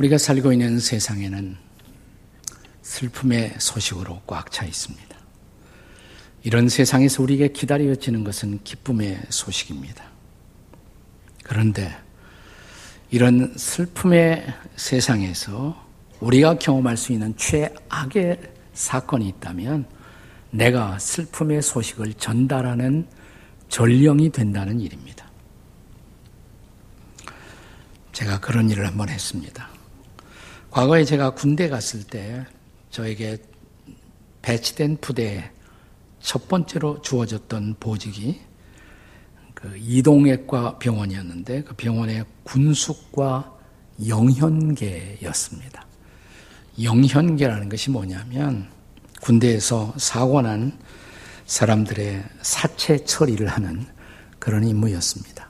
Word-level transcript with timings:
우리가 0.00 0.16
살고 0.16 0.50
있는 0.50 0.80
세상에는 0.80 1.58
슬픔의 2.80 3.56
소식으로 3.58 4.22
꽉 4.26 4.50
차 4.50 4.64
있습니다. 4.64 5.14
이런 6.42 6.70
세상에서 6.70 7.22
우리에게 7.22 7.48
기다려지는 7.48 8.24
것은 8.24 8.60
기쁨의 8.64 9.20
소식입니다. 9.28 10.02
그런데 11.44 11.94
이런 13.10 13.52
슬픔의 13.54 14.46
세상에서 14.76 15.86
우리가 16.20 16.58
경험할 16.58 16.96
수 16.96 17.12
있는 17.12 17.36
최악의 17.36 18.40
사건이 18.72 19.28
있다면 19.28 19.84
내가 20.50 20.98
슬픔의 20.98 21.60
소식을 21.60 22.14
전달하는 22.14 23.06
전령이 23.68 24.32
된다는 24.32 24.80
일입니다. 24.80 25.28
제가 28.12 28.40
그런 28.40 28.70
일을 28.70 28.86
한번 28.86 29.10
했습니다. 29.10 29.69
과거에 30.70 31.04
제가 31.04 31.30
군대 31.30 31.68
갔을 31.68 32.04
때 32.04 32.46
저에게 32.90 33.38
배치된 34.42 34.98
부대에 35.00 35.50
첫 36.20 36.48
번째로 36.48 37.02
주어졌던 37.02 37.76
보직이 37.80 38.40
그 39.54 39.76
이동외과 39.76 40.78
병원이었는데 40.78 41.64
그 41.64 41.74
병원의 41.74 42.24
군숙과 42.44 43.52
영현계였습니다. 44.06 45.86
영현계라는 46.82 47.68
것이 47.68 47.90
뭐냐면 47.90 48.68
군대에서 49.20 49.92
사고 49.98 50.40
난 50.40 50.78
사람들의 51.46 52.24
사체 52.42 53.04
처리를 53.04 53.48
하는 53.48 53.86
그런 54.38 54.66
임무였습니다. 54.66 55.48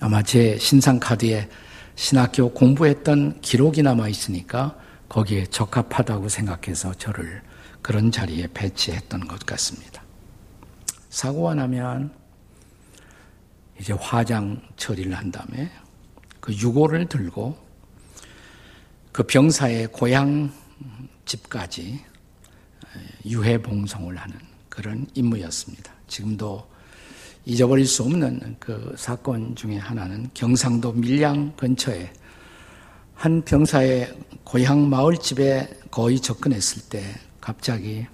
아마 0.00 0.22
제 0.22 0.56
신상 0.58 0.98
카드에 0.98 1.48
신학교 1.94 2.50
공부했던 2.50 3.40
기록이 3.40 3.82
남아 3.82 4.08
있으니까 4.08 4.78
거기에 5.08 5.46
적합하다고 5.46 6.28
생각해서 6.28 6.94
저를 6.94 7.42
그런 7.82 8.10
자리에 8.10 8.48
배치했던 8.54 9.28
것 9.28 9.44
같습니다. 9.44 10.02
사고가 11.10 11.54
나면 11.54 12.12
이제 13.78 13.92
화장 13.92 14.62
처리를 14.76 15.14
한 15.14 15.30
다음에 15.30 15.70
그 16.40 16.52
유골을 16.54 17.08
들고 17.08 17.58
그 19.12 19.24
병사의 19.24 19.88
고향 19.88 20.52
집까지 21.26 22.02
유해 23.26 23.58
봉송을 23.60 24.16
하는 24.16 24.36
그런 24.68 25.06
임무였습니다. 25.14 25.92
지금도 26.08 26.71
잊어버릴 27.44 27.86
수 27.86 28.02
없는 28.04 28.56
그 28.60 28.94
사건 28.96 29.54
중에 29.56 29.76
하나는 29.76 30.30
경상도 30.32 30.92
밀양 30.92 31.56
근처에 31.56 32.12
한 33.14 33.42
병사의 33.42 34.16
고향 34.44 34.88
마을집에 34.88 35.68
거의 35.90 36.20
접근했을 36.20 36.82
때 36.88 37.02
갑자기 37.40 38.06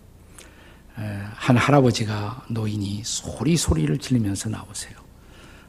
한 0.95 1.57
할아버지가 1.57 2.47
노인이 2.49 3.03
소리 3.05 3.57
소리를 3.57 3.97
지르면서 3.99 4.49
나오세요. 4.49 4.99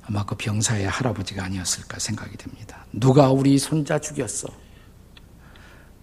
아마 0.03 0.25
그 0.25 0.35
병사의 0.35 0.87
할아버지가 0.87 1.43
아니었을까 1.43 1.99
생각이 1.99 2.35
됩니다. 2.37 2.85
누가 2.91 3.29
우리 3.29 3.59
손자 3.59 3.99
죽였어? 3.99 4.47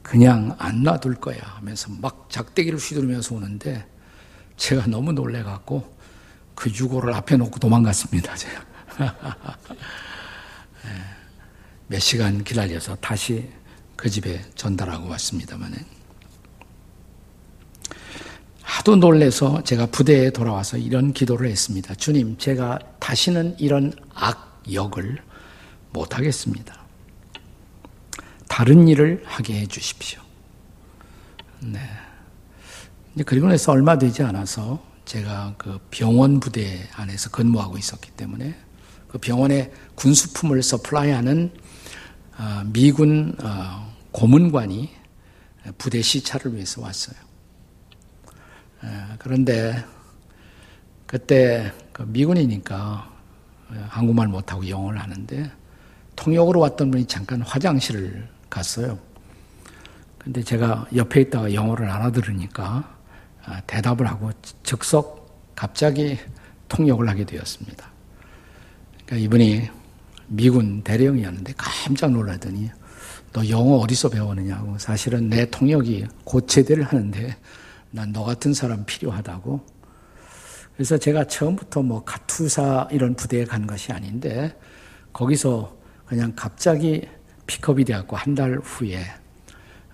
그냥 0.03 0.55
안 0.59 0.84
놔둘 0.84 1.17
거야 1.17 1.41
하면서 1.43 1.91
막 2.01 2.29
작대기를 2.31 2.79
휘두르면서 2.79 3.34
오는데 3.34 3.84
제가 4.57 4.87
너무 4.87 5.12
놀래갖고 5.12 5.96
그 6.67 6.72
유고를 6.75 7.14
앞에 7.14 7.36
놓고 7.36 7.61
도망갔습니다. 7.61 8.34
제가. 8.34 8.66
몇 11.87 12.00
시간 12.00 12.43
기다려서 12.43 12.97
다시 12.97 13.49
그 13.94 14.10
집에 14.10 14.44
전달하고 14.56 15.09
왔습니다만은 15.10 15.78
하도 18.62 18.97
놀래서 18.97 19.62
제가 19.62 19.87
부대에 19.87 20.31
돌아와서 20.31 20.76
이런 20.76 21.12
기도를 21.12 21.49
했습니다. 21.49 21.94
주님, 21.94 22.37
제가 22.37 22.81
다시는 22.99 23.55
이런 23.60 23.93
악역을 24.12 25.22
못하겠습니다. 25.93 26.84
다른 28.49 28.88
일을 28.88 29.22
하게 29.25 29.60
해 29.60 29.66
주십시오. 29.66 30.21
네. 31.60 31.78
그리고 33.25 33.47
나서 33.47 33.71
얼마 33.71 33.97
되지 33.97 34.25
않아서 34.25 34.96
제가 35.06 35.55
그 35.56 35.78
병원 35.91 36.41
부대 36.41 36.87
안에서 36.94 37.31
근무하고 37.31 37.78
있었기 37.78 38.11
때문에 38.11 38.55
그 39.09 39.19
병원에 39.19 39.71
군수품을 39.94 40.62
서플라이하는 40.62 41.55
어, 42.39 42.62
미군 42.67 43.34
어, 43.43 43.94
고문관이 44.11 44.91
부대 45.78 46.03
시찰을 46.03 46.55
위해서 46.55 46.81
왔어요. 46.83 47.17
그런데 49.19 49.84
그때 51.06 51.73
그 51.93 52.03
미군이니까 52.03 53.11
한국말 53.88 54.28
못하고 54.28 54.69
영어를 54.69 55.00
하는데 55.00 55.50
통역으로 56.15 56.61
왔던 56.61 56.93
분이 56.93 57.06
잠깐 57.06 57.43
화장실을 57.43 58.28
갔어요. 58.49 58.99
근데 60.19 60.43
제가 60.43 60.87
옆에 60.94 61.23
있다가 61.23 61.53
영어를 61.53 61.91
알아들으니까 61.91 62.65
아, 62.65 62.96
대답을 63.67 64.07
하고 64.07 64.31
즉석 64.62 65.55
갑자기 65.55 66.19
통역을 66.69 67.09
하게 67.09 67.25
되었습니다. 67.25 67.89
그러니까 69.07 69.17
이분이 69.25 69.71
미군 70.29 70.83
대령이었는데 70.83 71.55
깜짝 71.56 72.11
놀라더니 72.11 72.71
너 73.33 73.49
영어 73.49 73.77
어디서 73.77 74.09
배웠느냐고 74.09 74.77
사실은 74.79 75.29
내 75.29 75.49
통역이 75.49 76.06
고체대를 76.25 76.85
하는데 76.85 77.37
난 77.91 78.12
너 78.12 78.25
같은 78.25 78.53
사람 78.53 78.85
필요하다고 78.85 79.65
그래서 80.75 80.99
제가 80.99 81.25
처음부터 81.25 81.83
뭐 81.83 82.05
가투사 82.05 82.89
이런 82.91 83.15
부대에 83.15 83.45
간 83.45 83.67
것이 83.67 83.93
아닌데 83.93 84.55
거기서 85.12 85.75
그냥 86.06 86.33
갑자기 86.37 87.09
픽업이 87.47 87.85
되었고 87.85 88.17
한 88.17 88.35
달 88.35 88.59
후에 88.62 89.01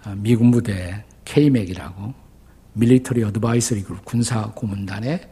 어, 0.04 0.14
미군 0.16 0.50
부대 0.50 1.04
K맥이라고 1.24 2.14
밀리터리 2.74 3.22
어드바이서리 3.24 3.82
그룹 3.82 4.04
군사 4.04 4.50
고문단의 4.52 5.28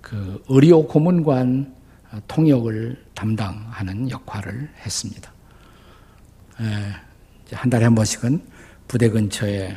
그 0.00 0.42
의료 0.48 0.86
고문관 0.86 1.74
어, 2.12 2.18
통역을 2.28 3.04
담당하는 3.14 4.10
역할을 4.10 4.70
했습니다. 4.84 5.32
예, 6.60 7.54
한 7.56 7.70
달에 7.70 7.84
한 7.84 7.94
번씩은 7.94 8.42
부대 8.86 9.08
근처에 9.08 9.76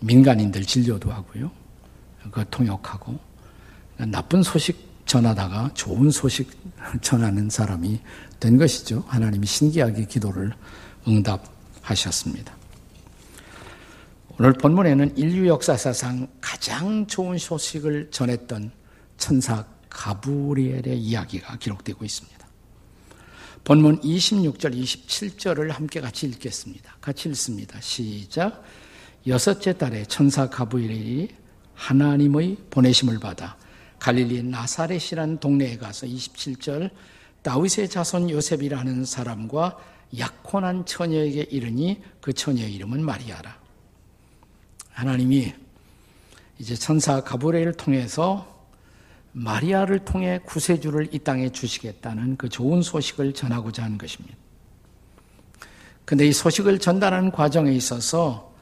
민간인들 0.00 0.64
진료도 0.64 1.10
하고요. 1.10 1.50
그 2.30 2.44
통역하고 2.50 3.18
나쁜 4.08 4.42
소식 4.42 4.88
전하다가 5.06 5.72
좋은 5.74 6.10
소식 6.10 6.50
전하는 7.02 7.50
사람이 7.50 8.00
된 8.38 8.56
것이죠. 8.56 9.04
하나님이 9.08 9.46
신기하게 9.46 10.06
기도를 10.06 10.52
응답하셨습니다. 11.06 12.59
오늘 14.40 14.54
본문에는 14.54 15.18
인류 15.18 15.48
역사사상 15.48 16.26
가장 16.40 17.06
좋은 17.06 17.36
소식을 17.36 18.10
전했던 18.10 18.70
천사 19.18 19.66
가브리엘의 19.90 20.98
이야기가 20.98 21.58
기록되고 21.58 22.02
있습니다. 22.02 22.48
본문 23.64 24.00
26절, 24.00 24.74
27절을 24.74 25.68
함께 25.68 26.00
같이 26.00 26.26
읽겠습니다. 26.26 26.96
같이 27.02 27.28
읽습니다. 27.28 27.78
시작. 27.82 28.64
여섯째 29.26 29.74
달에 29.74 30.06
천사 30.06 30.48
가브리엘이 30.48 31.28
하나님의 31.74 32.56
보내심을 32.70 33.18
받아 33.18 33.58
갈릴리 33.98 34.44
나사렛이라는 34.44 35.40
동네에 35.40 35.76
가서 35.76 36.06
27절 36.06 36.88
다윗의 37.42 37.90
자손 37.90 38.30
요셉이라는 38.30 39.04
사람과 39.04 39.76
약혼한 40.18 40.86
처녀에게 40.86 41.48
이르니 41.50 42.00
그 42.22 42.32
처녀의 42.32 42.72
이름은 42.72 43.04
마리아라. 43.04 43.59
하나님이 45.00 45.54
이제 46.58 46.74
천사 46.74 47.22
가브레를 47.22 47.72
통해서 47.72 48.46
마리아를 49.32 50.00
통해 50.00 50.38
구세주를 50.44 51.08
이 51.14 51.18
땅에 51.20 51.48
주시겠다는 51.48 52.36
그 52.36 52.50
좋은 52.50 52.82
소식을 52.82 53.32
전하고자 53.32 53.82
하는 53.82 53.96
것입니다. 53.96 54.36
근데 56.04 56.26
이 56.26 56.32
소식을 56.34 56.80
전달하는 56.80 57.30
과정에 57.30 57.72
있어서 57.72 58.52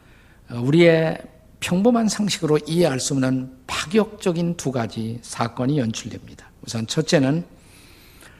우리의 0.48 1.18
평범한 1.58 2.06
상식으로 2.06 2.60
이해할 2.68 3.00
수 3.00 3.14
없는 3.14 3.50
파격적인 3.66 4.56
두 4.56 4.70
가지 4.70 5.18
사건이 5.22 5.78
연출됩니다. 5.78 6.48
우선 6.64 6.86
첫째는 6.86 7.44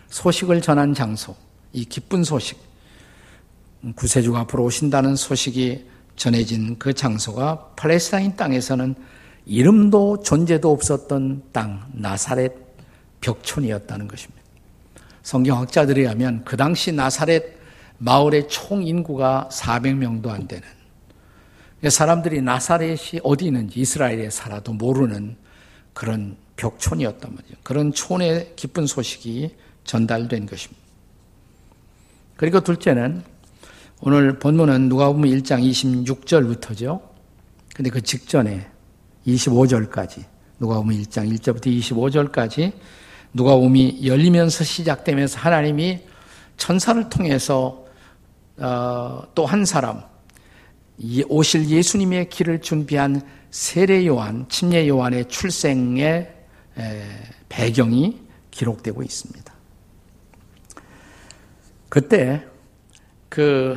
소식을 0.07 0.63
전한 0.63 0.95
장소, 0.95 1.35
이 1.73 1.85
기쁜 1.85 2.23
소식, 2.23 2.61
구세주가 3.97 4.41
앞으로 4.41 4.63
오신다는 4.65 5.17
소식이 5.17 5.98
전해진 6.19 6.79
그 6.79 6.93
장소가 6.93 7.71
팔레스타인 7.77 8.37
땅에서는 8.37 8.95
이름도 9.47 10.23
존재도 10.23 10.71
없었던 10.71 11.45
땅, 11.53 11.89
나사렛 11.95 12.53
벽촌이었다는 13.21 14.09
것입니다. 14.09 14.43
성경학자들에 15.23 16.03
의하면 16.03 16.45
그 16.45 16.57
당시 16.57 16.93
나사렛 16.93 17.57
마을의 17.99 18.49
총 18.49 18.83
인구가 18.83 19.49
400명도 19.51 20.29
안 20.29 20.47
되는 20.47 20.67
사람들이 21.89 22.43
나사렛이 22.43 23.21
어디 23.23 23.47
있는지 23.47 23.81
이스라엘에 23.81 24.31
살아도 24.31 24.73
모르는 24.73 25.37
그런 25.95 26.37
벽촌이었단 26.57 27.35
말이죠. 27.35 27.55
그런 27.63 27.93
촌의 27.93 28.55
기쁜 28.57 28.87
소식이 28.87 29.55
전달된 29.85 30.47
것입니다. 30.47 30.83
그리고 32.37 32.61
둘째는 32.61 33.23
오늘 34.01 34.39
본문은 34.39 34.89
누가 34.89 35.09
보면 35.09 35.29
1장 35.29 35.61
26절부터죠. 35.61 37.03
근데 37.75 37.91
그 37.91 38.01
직전에 38.01 38.65
25절까지 39.27 40.25
누가 40.61 40.77
보면 40.77 41.03
1장 41.03 41.29
1절부터 41.37 41.67
25절까지 41.67 42.73
누가 43.35 43.57
보면 43.57 44.05
열리면서 44.05 44.63
시작되면서 44.63 45.41
하나님이 45.41 46.01
천사를 46.57 47.09
통해서 47.09 47.85
어, 48.59 49.23
또한 49.35 49.65
사람 49.65 50.03
오실 51.29 51.69
예수님의 51.69 52.29
길을 52.29 52.61
준비한 52.61 53.21
세례 53.51 54.07
요한, 54.07 54.47
침례 54.49 54.87
요한의 54.89 55.27
출생의 55.27 56.35
배경이 57.49 58.21
기록되고 58.53 59.03
있습니다. 59.03 59.55
그때 61.89 62.45
그 63.29 63.77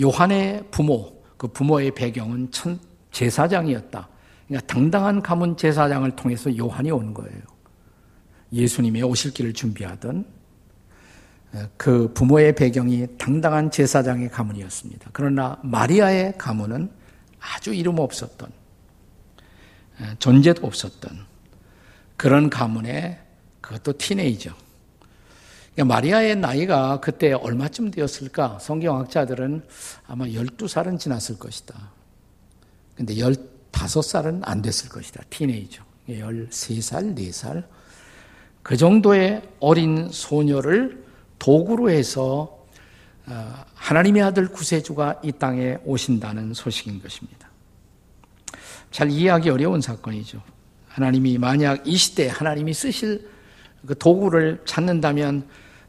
요한의 0.00 0.64
부모, 0.70 1.22
그 1.36 1.48
부모의 1.48 1.94
배경은 1.94 2.50
천 2.50 2.78
제사장이었다. 3.10 4.08
그러니까 4.46 4.66
당당한 4.72 5.22
가문 5.22 5.56
제사장을 5.56 6.10
통해서 6.16 6.56
요한이 6.56 6.90
온 6.90 7.12
거예요. 7.14 7.40
예수님의 8.52 9.02
오실 9.02 9.32
길을 9.34 9.52
준비하던 9.52 10.24
그 11.76 12.12
부모의 12.14 12.54
배경이 12.54 13.06
당당한 13.18 13.70
제사장의 13.70 14.30
가문이었습니다. 14.30 15.10
그러나 15.12 15.58
마리아의 15.62 16.38
가문은 16.38 16.90
아주 17.40 17.74
이름 17.74 17.98
없었던 17.98 18.50
존재도 20.18 20.66
없었던 20.66 21.26
그런 22.16 22.50
가문에 22.50 23.20
그것도 23.60 23.98
티네이저. 23.98 24.50
그러니까 25.78 25.94
마리아의 25.94 26.34
나이가 26.34 26.98
그때 26.98 27.32
얼마쯤 27.32 27.92
되었을까? 27.92 28.58
성경학자들은 28.60 29.62
아마 30.08 30.24
12살은 30.24 30.98
지났을 30.98 31.38
것이다. 31.38 31.92
근데 32.96 33.14
15살은 33.14 34.40
안 34.42 34.60
됐을 34.60 34.88
것이다. 34.88 35.22
티네이저. 35.30 35.84
13살, 36.08 37.16
4살. 37.16 37.64
그 38.64 38.76
정도의 38.76 39.40
어린 39.60 40.08
소녀를 40.10 41.04
도구로 41.38 41.90
해서 41.90 42.66
어, 43.26 43.64
하나님의 43.74 44.22
아들 44.22 44.48
구세주가 44.48 45.20
이 45.22 45.30
땅에 45.30 45.78
오신다는 45.84 46.54
소식인 46.54 47.00
것입니다. 47.00 47.48
잘 48.90 49.12
이해하기 49.12 49.48
어려운 49.48 49.80
사건이죠. 49.80 50.42
하나님이 50.88 51.38
만약 51.38 51.86
이 51.86 51.96
시대에 51.96 52.30
하나님이 52.30 52.74
쓰실 52.74 53.30
그 53.86 53.96
도구를 53.96 54.62
찾는다면 54.64 55.46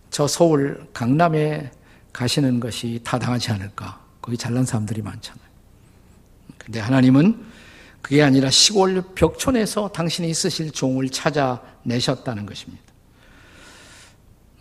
저 0.09 0.27
서울 0.27 0.87
강남에 0.93 1.71
가시는 2.13 2.59
것이 2.59 2.99
타당하지 3.03 3.51
않을까. 3.51 4.03
거기 4.21 4.37
잘난 4.37 4.65
사람들이 4.65 5.01
많잖아요. 5.01 5.43
근데 6.57 6.79
하나님은 6.79 7.45
그게 8.01 8.21
아니라 8.23 8.49
시골 8.49 9.01
벽촌에서 9.15 9.89
당신이 9.89 10.33
쓰실 10.33 10.71
종을 10.71 11.09
찾아내셨다는 11.09 12.45
것입니다. 12.45 12.83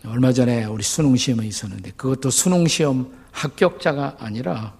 얼마 0.05 0.31
전에 0.31 0.65
우리 0.65 0.83
수능 0.83 1.15
시험이 1.15 1.47
있었는데 1.47 1.91
그것도 1.91 2.29
수능 2.29 2.67
시험 2.67 3.13
합격자가 3.31 4.17
아니라 4.19 4.73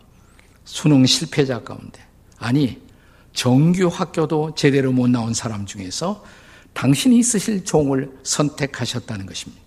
수능 0.64 1.06
실패자 1.06 1.64
가운데 1.64 2.02
아니 2.38 2.82
정규 3.34 3.88
학교도 3.88 4.56
제대로 4.56 4.92
못 4.92 5.10
나온 5.10 5.34
사람 5.34 5.66
중에서 5.66 6.24
당신이 6.74 7.22
쓰실 7.24 7.66
종을 7.66 8.12
선택하셨다는 8.24 9.26
것입니다. 9.26 9.62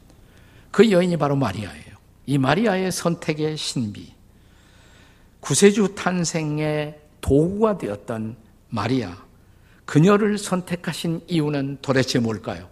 그 0.72 0.90
여인이 0.90 1.16
바로 1.18 1.36
마리아예요. 1.36 1.92
이 2.26 2.38
마리아의 2.38 2.90
선택의 2.90 3.56
신비, 3.56 4.14
구세주 5.40 5.94
탄생의 5.94 6.98
도구가 7.20 7.78
되었던 7.78 8.36
마리아, 8.70 9.16
그녀를 9.84 10.38
선택하신 10.38 11.22
이유는 11.28 11.78
도대체 11.82 12.18
뭘까요? 12.18 12.68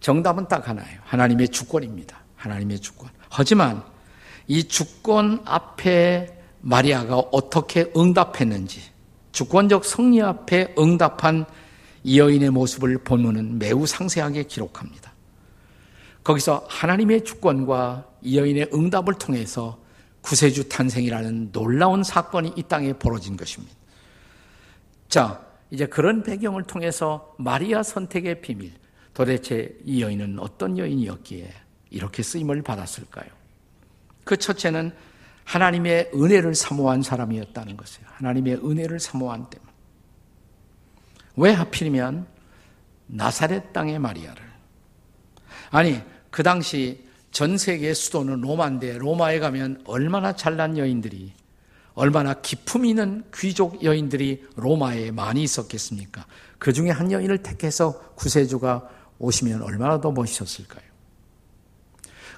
정답은 0.00 0.48
딱 0.48 0.68
하나예요. 0.68 1.00
하나님의 1.04 1.48
주권입니다. 1.48 2.20
하나님의 2.36 2.80
주권. 2.80 3.10
하지만 3.28 3.82
이 4.46 4.64
주권 4.64 5.42
앞에 5.44 6.38
마리아가 6.60 7.16
어떻게 7.16 7.90
응답했는지, 7.96 8.80
주권적 9.32 9.84
승리 9.84 10.22
앞에 10.22 10.74
응답한 10.78 11.46
이 12.04 12.20
여인의 12.20 12.50
모습을 12.50 12.98
본문은 12.98 13.58
매우 13.58 13.86
상세하게 13.86 14.44
기록합니다. 14.44 15.11
거기서 16.24 16.66
하나님의 16.68 17.24
주권과 17.24 18.06
이 18.22 18.38
여인의 18.38 18.70
응답을 18.72 19.14
통해서 19.14 19.78
구세주 20.20 20.68
탄생이라는 20.68 21.52
놀라운 21.52 22.04
사건이 22.04 22.52
이 22.56 22.62
땅에 22.62 22.92
벌어진 22.92 23.36
것입니다. 23.36 23.74
자, 25.08 25.44
이제 25.70 25.86
그런 25.86 26.22
배경을 26.22 26.64
통해서 26.64 27.34
마리아 27.38 27.82
선택의 27.82 28.40
비밀, 28.40 28.72
도대체 29.14 29.76
이 29.84 30.02
여인은 30.02 30.38
어떤 30.38 30.78
여인이었기에 30.78 31.52
이렇게 31.90 32.22
쓰임을 32.22 32.62
받았을까요? 32.62 33.26
그 34.24 34.36
첫째는 34.36 34.92
하나님의 35.44 36.12
은혜를 36.14 36.54
사모한 36.54 37.02
사람이었다는 37.02 37.76
것이에요. 37.76 38.06
하나님의 38.12 38.56
은혜를 38.64 39.00
사모한 39.00 39.50
때문. 39.50 39.68
왜 41.36 41.52
하필이면 41.52 42.26
나사렛 43.06 43.72
땅의 43.72 43.98
마리아를 43.98 44.51
아니 45.72 46.00
그 46.30 46.42
당시 46.42 47.02
전 47.30 47.56
세계 47.56 47.94
수도는 47.94 48.42
로마인데 48.42 48.98
로마에 48.98 49.38
가면 49.40 49.82
얼마나 49.86 50.36
잘난 50.36 50.76
여인들이 50.76 51.32
얼마나 51.94 52.34
기품 52.34 52.84
있는 52.84 53.24
귀족 53.34 53.82
여인들이 53.82 54.44
로마에 54.56 55.10
많이 55.10 55.42
있었겠습니까? 55.42 56.26
그 56.58 56.72
중에 56.72 56.90
한 56.90 57.10
여인을 57.10 57.38
택해서 57.38 57.98
구세주가 58.14 58.88
오시면 59.18 59.62
얼마나 59.62 60.00
더 60.00 60.12
멋있었을까요? 60.12 60.84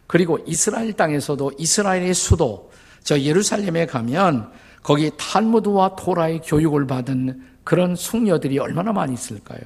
그리고 0.06 0.38
이스라엘 0.47 0.92
땅에서도 0.92 1.52
이스라엘의 1.58 2.14
수도 2.14 2.70
저 3.02 3.18
예루살렘에 3.18 3.87
가면 3.87 4.52
거기 4.82 5.11
탈무드와 5.16 5.97
토라의 5.97 6.40
교육을 6.44 6.87
받은 6.87 7.42
그런 7.64 7.97
숙녀들이 7.97 8.58
얼마나 8.58 8.92
많이 8.92 9.14
있을까요? 9.14 9.61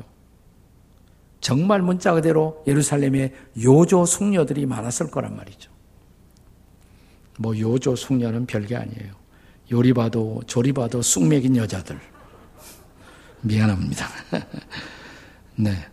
정말 1.41 1.83
문자 1.83 2.13
그대로 2.13 2.63
예루살렘에 2.67 3.35
요조 3.63 4.07
숙녀들이 4.07 4.67
많았을 4.67 5.11
거란 5.11 5.37
말이죠. 5.37 5.71
뭐 7.39 7.59
요조 7.59 7.97
숙녀는 7.97 8.47
별게 8.47 8.77
아니에요. 8.77 9.15
요리 9.71 9.93
봐도 9.93 10.43
조리 10.47 10.73
봐도 10.73 11.03
쑥맥인 11.03 11.57
여자들. 11.57 11.99
미안합니다. 13.43 14.09
네. 15.57 15.87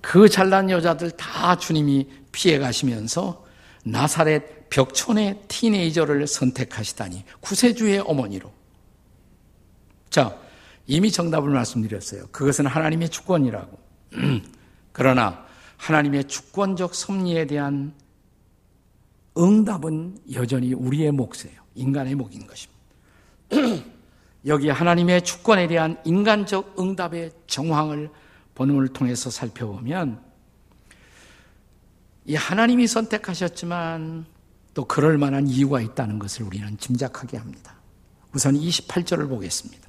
그 0.00 0.28
잘난 0.28 0.70
여자들 0.70 1.10
다 1.12 1.56
주님이 1.56 2.08
피해 2.30 2.58
가시면서 2.58 3.44
나사렛 3.84 4.68
벽촌의 4.68 5.42
티네이저를 5.48 6.26
선택하시다니 6.26 7.24
구세주의 7.40 8.00
어머니로. 8.00 8.52
자, 10.10 10.36
이미 10.86 11.10
정답을 11.10 11.50
말씀드렸어요. 11.50 12.26
그것은 12.30 12.66
하나님의 12.66 13.08
주권이라고. 13.08 13.78
그러나 14.96 15.44
하나님의 15.76 16.24
주권적 16.24 16.94
섭리에 16.94 17.46
대한 17.46 17.92
응답은 19.36 20.16
여전히 20.32 20.72
우리의 20.72 21.12
몫이에요. 21.12 21.60
인간의 21.74 22.14
몫인 22.14 22.46
것입니다. 22.46 22.80
여기 24.46 24.70
하나님의 24.70 25.22
주권에 25.22 25.66
대한 25.66 26.00
인간적 26.06 26.80
응답의 26.80 27.32
정황을 27.46 28.08
본문을 28.54 28.88
통해서 28.94 29.28
살펴보면 29.28 30.18
이 32.24 32.34
하나님이 32.34 32.86
선택하셨지만 32.86 34.24
또 34.72 34.86
그럴 34.86 35.18
만한 35.18 35.46
이유가 35.46 35.82
있다는 35.82 36.18
것을 36.18 36.46
우리는 36.46 36.74
짐작하게 36.78 37.36
합니다. 37.36 37.74
우선 38.32 38.54
28절을 38.54 39.28
보겠습니다. 39.28 39.86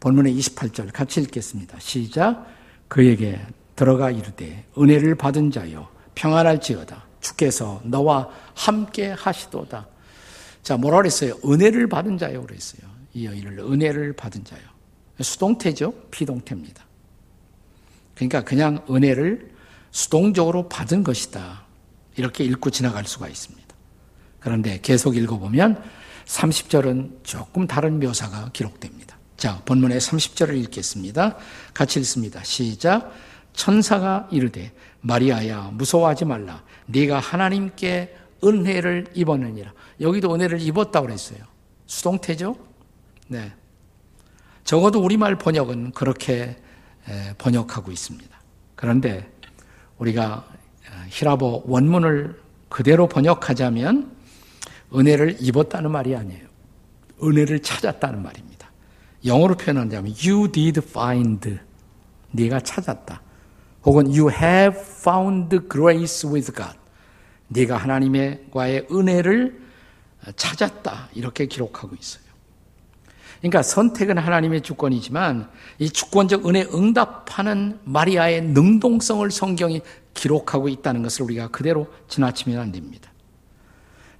본문의 0.00 0.38
28절 0.38 0.92
같이 0.92 1.22
읽겠습니다. 1.22 1.78
시작. 1.80 2.46
그에게 2.88 3.40
들어가 3.78 4.10
이르되 4.10 4.64
은혜를 4.76 5.14
받은 5.14 5.52
자여 5.52 5.88
평안할지어다. 6.16 7.06
주께서 7.20 7.80
너와 7.84 8.28
함께 8.54 9.10
하시도다. 9.10 9.86
자, 10.64 10.76
뭐라 10.76 10.96
그랬어요? 10.96 11.34
은혜를 11.44 11.88
받은 11.88 12.18
자요 12.18 12.44
그랬어요. 12.44 12.82
이 13.14 13.24
여인을 13.24 13.60
은혜를 13.60 14.14
받은 14.14 14.42
자요. 14.42 14.62
수동태죠? 15.20 15.94
피동태입니다. 16.10 16.84
그러니까 18.16 18.42
그냥 18.42 18.84
은혜를 18.90 19.52
수동적으로 19.92 20.68
받은 20.68 21.04
것이다. 21.04 21.62
이렇게 22.16 22.42
읽고 22.42 22.70
지나갈 22.70 23.04
수가 23.04 23.28
있습니다. 23.28 23.68
그런데 24.40 24.80
계속 24.82 25.16
읽어보면 25.16 25.80
30절은 26.26 27.22
조금 27.22 27.68
다른 27.68 28.00
묘사가 28.00 28.50
기록됩니다. 28.52 29.16
자, 29.36 29.62
본문의 29.64 30.00
30절을 30.00 30.60
읽겠습니다. 30.64 31.36
같이 31.72 32.00
읽습니다. 32.00 32.42
시작. 32.42 33.27
천사가 33.58 34.28
이르되 34.30 34.72
마리아야 35.00 35.72
무서워하지 35.72 36.24
말라. 36.24 36.62
네가 36.86 37.18
하나님께 37.18 38.16
은혜를 38.44 39.08
입었느니라. 39.14 39.72
여기도 40.00 40.32
은혜를 40.32 40.60
입었다고 40.60 41.06
그랬어요. 41.06 41.40
수동태죠? 41.86 42.56
네. 43.26 43.52
적어도 44.62 45.02
우리말 45.02 45.38
번역은 45.38 45.90
그렇게 45.90 46.56
번역하고 47.38 47.90
있습니다. 47.90 48.38
그런데 48.76 49.28
우리가 49.98 50.46
히라보 51.08 51.64
원문을 51.66 52.40
그대로 52.68 53.08
번역하자면 53.08 54.16
은혜를 54.94 55.38
입었다는 55.40 55.90
말이 55.90 56.14
아니에요. 56.14 56.46
은혜를 57.20 57.62
찾았다는 57.62 58.22
말입니다. 58.22 58.70
영어로 59.24 59.56
표현하자면 59.56 60.14
you 60.24 60.52
did 60.52 60.78
find 60.78 61.58
네가 62.30 62.60
찾았다. 62.60 63.22
혹은 63.88 64.06
you 64.08 64.30
have 64.30 64.78
found 64.78 65.66
grace 65.66 66.28
with 66.30 66.52
God. 66.52 66.76
네가 67.48 67.78
하나님과의 67.78 68.86
은혜를 68.92 69.62
찾았다. 70.36 71.08
이렇게 71.14 71.46
기록하고 71.46 71.96
있어요. 71.98 72.22
그러니까 73.38 73.62
선택은 73.62 74.18
하나님의 74.18 74.60
주권이지만 74.60 75.48
이 75.78 75.88
주권적 75.88 76.46
은혜 76.46 76.66
응답하는 76.74 77.78
마리아의 77.84 78.42
능동성을 78.42 79.30
성경이 79.30 79.80
기록하고 80.12 80.68
있다는 80.68 81.02
것을 81.02 81.22
우리가 81.22 81.48
그대로 81.48 81.86
지나치면 82.08 82.58
안 82.58 82.70
됩니다. 82.72 83.10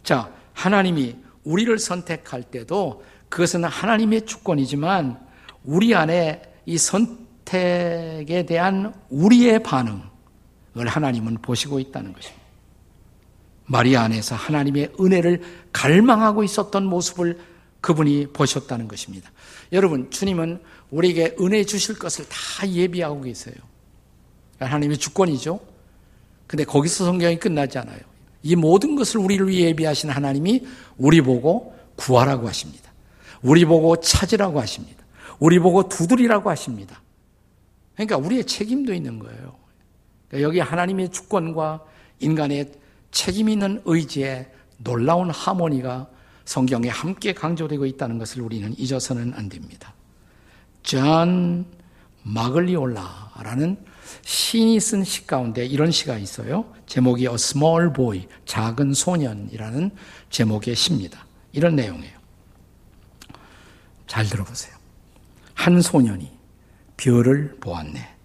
자, 0.03 0.33
하나님이 0.55 1.17
우리를 1.45 1.79
선택할 1.79 2.45
때도 2.45 3.05
그것은 3.29 3.65
하나님의 3.65 4.25
주권이지만 4.25 5.21
우리 5.63 5.95
안에 5.95 6.41
이 6.65 6.79
선 6.79 7.28
택에 7.49 8.45
대한 8.45 8.93
우리의 9.09 9.63
반응을 9.63 10.03
하나님은 10.87 11.39
보시고 11.41 11.81
있다는 11.81 12.13
것입니다. 12.13 12.45
마리아 13.65 14.03
안에서 14.03 14.35
하나님의 14.35 14.93
은혜를 15.01 15.43
갈망하고 15.73 16.45
있었던 16.45 16.85
모습을 16.85 17.39
그분이 17.81 18.33
보셨다는 18.33 18.87
것입니다. 18.87 19.31
여러분, 19.73 20.11
주님은 20.11 20.61
우리에게 20.91 21.37
은혜 21.41 21.65
주실 21.65 21.99
것을 21.99 22.27
다 22.29 22.69
예비하고 22.69 23.23
계세요. 23.23 23.55
하나님의 24.59 24.99
주권이죠. 24.99 25.61
근데 26.47 26.65
거기서 26.65 27.07
성경이 27.07 27.39
끝나지 27.39 27.79
않아요. 27.79 28.01
이 28.43 28.57
모든 28.57 28.95
것을 28.95 29.21
우리를 29.21 29.49
위해 29.49 29.69
예비하신 29.69 30.11
하나님이 30.11 30.67
우리 30.97 31.21
보고 31.23 31.75
구하라고 31.97 32.47
하십니다. 32.49 32.93
우리 33.43 33.65
보고 33.65 34.01
찾으라고 34.01 34.61
하십니다. 34.61 35.05
우리 35.39 35.59
보고 35.59 35.89
두드리라고 35.89 36.51
하십니다. 36.51 37.01
그러니까 37.99 38.17
우리의 38.17 38.45
책임도 38.45 38.95
있는 38.95 39.19
거예요. 39.19 39.57
그러니까 40.29 40.49
여기 40.49 40.61
하나님의 40.61 41.11
주권과 41.11 41.85
인간의 42.21 42.71
책임 43.11 43.49
있는 43.49 43.83
의지의 43.85 44.53
놀라운 44.77 45.31
하모니가 45.31 46.09
성경에 46.45 46.89
함께 46.89 47.33
강조되고 47.33 47.87
있다는 47.87 48.19
것을 48.19 48.43
우리는 48.43 48.73
잊어서는 48.79 49.35
안 49.35 49.49
됩니다. 49.49 49.95
존 50.85 51.67
마글리올라라는 52.23 53.77
시인이 54.23 54.79
쓴 54.79 55.03
시 55.03 55.27
가운데 55.27 55.67
이런 55.67 55.91
시가 55.91 56.19
있어요. 56.19 56.73
제목이 56.87 57.27
A 57.27 57.35
Small 57.35 57.93
Boy, 57.93 58.29
작은 58.45 58.95
소년이라는 58.95 59.91
제목의 60.31 60.77
시입니다. 60.77 61.27
이런 61.51 61.75
내용이에요. 61.75 62.17
잘 64.07 64.25
들어보세요. 64.27 64.77
한 65.55 65.83
소년이 65.83 66.38
별을 66.99 67.57
보았네. 67.61 68.17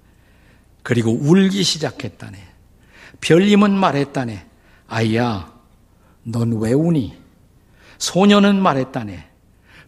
그리고 0.84 1.12
울기 1.12 1.64
시작했다네. 1.64 2.38
별님은 3.22 3.72
말했다네. 3.72 4.46
아이야, 4.88 5.54
넌 6.24 6.52
왜 6.60 6.74
우니? 6.74 7.18
소년은 7.98 8.62
말했다네. 8.62 9.30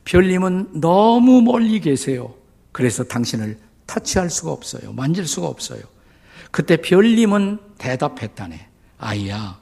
별님은 0.05 0.79
너무 0.79 1.41
멀리 1.41 1.81
계세요. 1.81 2.33
그래서 2.71 3.03
당신을 3.03 3.59
터치할 3.87 4.29
수가 4.29 4.51
없어요. 4.51 4.93
만질 4.93 5.27
수가 5.27 5.47
없어요. 5.47 5.81
그때 6.51 6.77
별님은 6.77 7.59
대답했다네. 7.77 8.69
아이야, 8.99 9.59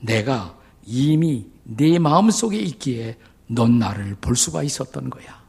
내가 0.00 0.56
이미 0.84 1.46
네 1.64 1.98
마음속에 1.98 2.58
있기에 2.58 3.16
넌 3.48 3.78
나를 3.78 4.16
볼 4.20 4.36
수가 4.36 4.62
있었던 4.62 5.10
거야. 5.10 5.41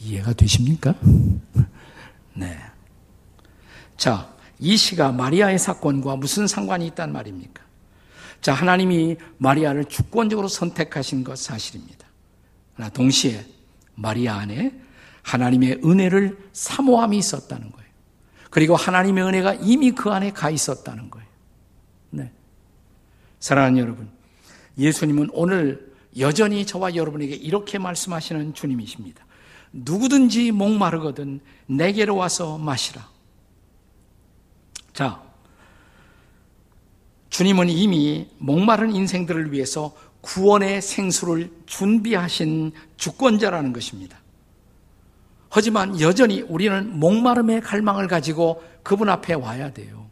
이해가 0.00 0.32
되십니까? 0.32 0.94
네. 2.34 2.58
자, 3.96 4.34
이 4.58 4.76
시가 4.76 5.12
마리아의 5.12 5.58
사건과 5.58 6.16
무슨 6.16 6.46
상관이 6.46 6.86
있단 6.88 7.12
말입니까? 7.12 7.62
자, 8.40 8.52
하나님이 8.52 9.16
마리아를 9.38 9.86
주권적으로 9.86 10.48
선택하신 10.48 11.24
것 11.24 11.38
사실입니다. 11.38 12.06
그러나 12.74 12.90
동시에 12.90 13.44
마리아 13.94 14.36
안에 14.36 14.72
하나님의 15.22 15.80
은혜를 15.84 16.38
사모함이 16.52 17.18
있었다는 17.18 17.72
거예요. 17.72 17.90
그리고 18.50 18.76
하나님의 18.76 19.24
은혜가 19.24 19.54
이미 19.54 19.90
그 19.92 20.10
안에 20.10 20.30
가 20.30 20.50
있었다는 20.50 21.10
거예요. 21.10 21.28
네. 22.10 22.32
사랑하는 23.40 23.78
여러분, 23.78 24.10
예수님은 24.78 25.30
오늘 25.32 25.92
여전히 26.18 26.64
저와 26.64 26.94
여러분에게 26.94 27.34
이렇게 27.34 27.78
말씀하시는 27.78 28.54
주님이십니다. 28.54 29.25
누구든지 29.84 30.52
목마르거든 30.52 31.40
내게로 31.66 32.16
와서 32.16 32.58
마시라. 32.58 33.08
자, 34.92 35.22
주님은 37.28 37.68
이미 37.68 38.28
목마른 38.38 38.94
인생들을 38.94 39.52
위해서 39.52 39.94
구원의 40.22 40.80
생수를 40.80 41.52
준비하신 41.66 42.72
주권자라는 42.96 43.72
것입니다. 43.72 44.18
하지만 45.50 46.00
여전히 46.00 46.40
우리는 46.42 46.98
목마름의 46.98 47.60
갈망을 47.60 48.08
가지고 48.08 48.62
그분 48.82 49.08
앞에 49.08 49.34
와야 49.34 49.72
돼요. 49.72 50.06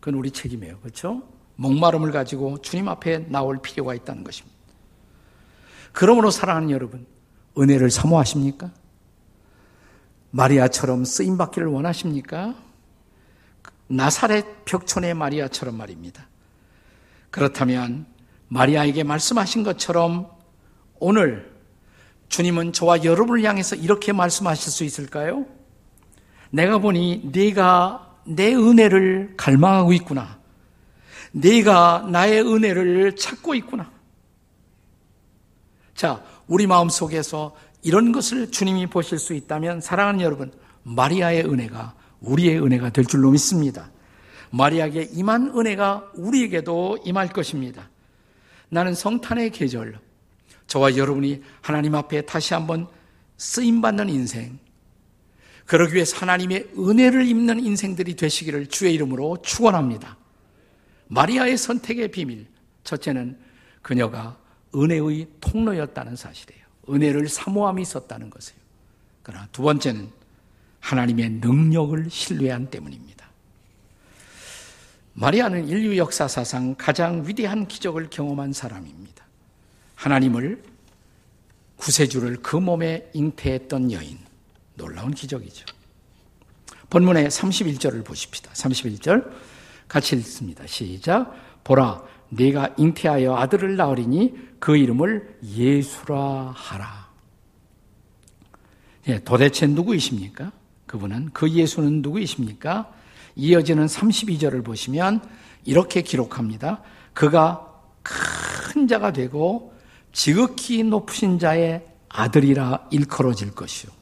그건 0.00 0.14
우리 0.14 0.30
책임이에요. 0.30 0.78
그렇죠? 0.80 1.22
목마름을 1.56 2.12
가지고 2.12 2.60
주님 2.60 2.88
앞에 2.88 3.26
나올 3.28 3.60
필요가 3.60 3.94
있다는 3.94 4.22
것입니다. 4.24 4.56
그러므로 5.92 6.30
사랑하는 6.30 6.70
여러분, 6.70 7.06
은혜를 7.58 7.90
사모하십니까? 7.90 8.70
마리아처럼 10.30 11.04
쓰임 11.04 11.38
받기를 11.38 11.68
원하십니까? 11.68 12.54
나사렛 13.88 14.64
벽촌의 14.64 15.14
마리아처럼 15.14 15.76
말입니다. 15.76 16.26
그렇다면 17.30 18.06
마리아에게 18.48 19.02
말씀하신 19.04 19.62
것처럼 19.62 20.30
오늘 20.98 21.54
주님은 22.28 22.72
저와 22.72 23.04
여러분을 23.04 23.44
향해서 23.44 23.76
이렇게 23.76 24.12
말씀하실 24.12 24.72
수 24.72 24.84
있을까요? 24.84 25.46
내가 26.50 26.78
보니 26.78 27.30
네가 27.32 28.16
내 28.24 28.54
은혜를 28.54 29.34
갈망하고 29.36 29.92
있구나. 29.92 30.38
네가 31.32 32.08
나의 32.10 32.42
은혜를 32.42 33.16
찾고 33.16 33.54
있구나. 33.54 33.90
자, 35.94 36.22
우리 36.46 36.66
마음 36.66 36.88
속에서 36.88 37.56
이런 37.82 38.12
것을 38.12 38.50
주님이 38.50 38.86
보실 38.86 39.18
수 39.18 39.34
있다면 39.34 39.80
사랑하는 39.80 40.20
여러분, 40.20 40.52
마리아의 40.82 41.44
은혜가 41.44 41.94
우리의 42.20 42.62
은혜가 42.62 42.90
될 42.90 43.04
줄로 43.04 43.30
믿습니다. 43.30 43.90
마리아에게 44.50 45.10
임한 45.12 45.52
은혜가 45.56 46.12
우리에게도 46.14 46.98
임할 47.04 47.28
것입니다. 47.28 47.90
나는 48.68 48.94
성탄의 48.94 49.50
계절, 49.50 49.98
저와 50.66 50.96
여러분이 50.96 51.42
하나님 51.60 51.94
앞에 51.94 52.22
다시 52.22 52.54
한번 52.54 52.86
쓰임받는 53.36 54.08
인생, 54.08 54.58
그러기 55.66 55.94
위해서 55.94 56.16
하나님의 56.18 56.70
은혜를 56.78 57.26
입는 57.26 57.64
인생들이 57.64 58.14
되시기를 58.14 58.68
주의 58.68 58.94
이름으로 58.94 59.38
축원합니다. 59.42 60.16
마리아의 61.08 61.56
선택의 61.56 62.10
비밀, 62.12 62.46
첫째는 62.84 63.38
그녀가 63.82 64.38
은혜의 64.76 65.26
통로였다는 65.40 66.16
사실이에요. 66.16 66.64
은혜를 66.90 67.28
사모함이 67.28 67.82
있었다는 67.82 68.30
것이에요. 68.30 68.60
그러나 69.22 69.48
두 69.50 69.62
번째는 69.62 70.10
하나님의 70.80 71.30
능력을 71.30 72.08
신뢰한 72.10 72.70
때문입니다. 72.70 73.26
마리아는 75.14 75.68
인류 75.68 75.96
역사 75.96 76.28
사상 76.28 76.74
가장 76.76 77.26
위대한 77.26 77.66
기적을 77.66 78.10
경험한 78.10 78.52
사람입니다. 78.52 79.24
하나님을 79.94 80.62
구세주를 81.76 82.36
그 82.42 82.56
몸에 82.56 83.10
잉태했던 83.14 83.92
여인. 83.92 84.18
놀라운 84.74 85.12
기적이죠. 85.12 85.64
본문의 86.90 87.28
31절을 87.28 88.04
보십시다. 88.04 88.52
31절 88.52 89.30
같이 89.88 90.16
읽습니다. 90.16 90.66
시작. 90.66 91.34
보라, 91.64 92.02
네가 92.30 92.74
잉태하여 92.76 93.36
아들을 93.36 93.76
낳으리니 93.76 94.34
그 94.58 94.76
이름을 94.76 95.38
예수라 95.44 96.52
하라. 96.54 97.06
예, 99.08 99.20
도대체 99.20 99.66
누구이십니까? 99.66 100.52
그분은 100.86 101.30
그 101.32 101.50
예수는 101.50 102.02
누구이십니까? 102.02 102.92
이어지는 103.36 103.86
32절을 103.86 104.64
보시면 104.64 105.22
이렇게 105.64 106.02
기록합니다. 106.02 106.82
그가 107.12 107.72
큰 108.02 108.88
자가 108.88 109.12
되고 109.12 109.74
지극히 110.12 110.82
높으신 110.82 111.38
자의 111.38 111.86
아들이라 112.08 112.88
일컬어질 112.90 113.54
것이요. 113.54 113.92